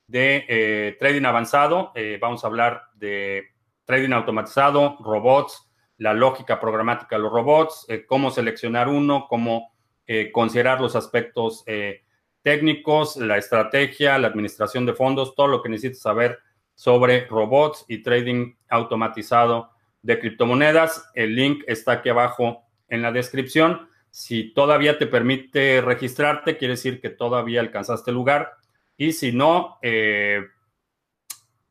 de 0.06 0.44
eh, 0.48 0.96
trading 1.00 1.24
avanzado, 1.24 1.92
vamos 2.20 2.44
a 2.44 2.46
hablar 2.46 2.82
de 2.94 3.48
trading 3.84 4.12
automatizado, 4.12 4.96
robots, 5.00 5.63
la 5.98 6.12
lógica 6.12 6.60
programática 6.60 7.16
de 7.16 7.22
los 7.22 7.32
robots, 7.32 7.86
eh, 7.88 8.04
cómo 8.06 8.30
seleccionar 8.30 8.88
uno, 8.88 9.26
cómo 9.28 9.72
eh, 10.06 10.32
considerar 10.32 10.80
los 10.80 10.96
aspectos 10.96 11.62
eh, 11.66 12.02
técnicos, 12.42 13.16
la 13.16 13.38
estrategia, 13.38 14.18
la 14.18 14.28
administración 14.28 14.86
de 14.86 14.94
fondos, 14.94 15.34
todo 15.34 15.46
lo 15.48 15.62
que 15.62 15.68
necesitas 15.68 16.00
saber 16.00 16.38
sobre 16.74 17.26
robots 17.26 17.84
y 17.88 18.02
trading 18.02 18.54
automatizado 18.68 19.70
de 20.02 20.18
criptomonedas. 20.18 21.10
El 21.14 21.36
link 21.36 21.62
está 21.66 21.92
aquí 21.92 22.08
abajo 22.08 22.64
en 22.88 23.00
la 23.00 23.12
descripción. 23.12 23.88
Si 24.10 24.52
todavía 24.52 24.98
te 24.98 25.06
permite 25.06 25.80
registrarte, 25.80 26.56
quiere 26.56 26.72
decir 26.72 27.00
que 27.00 27.10
todavía 27.10 27.60
alcanzaste 27.60 28.10
el 28.10 28.16
lugar. 28.16 28.52
Y 28.96 29.12
si 29.12 29.32
no, 29.32 29.78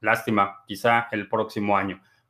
lástima, 0.01 0.63
quizá 0.65 1.07
el 1.11 1.29
próximo 1.29 1.77
año. 1.77 2.01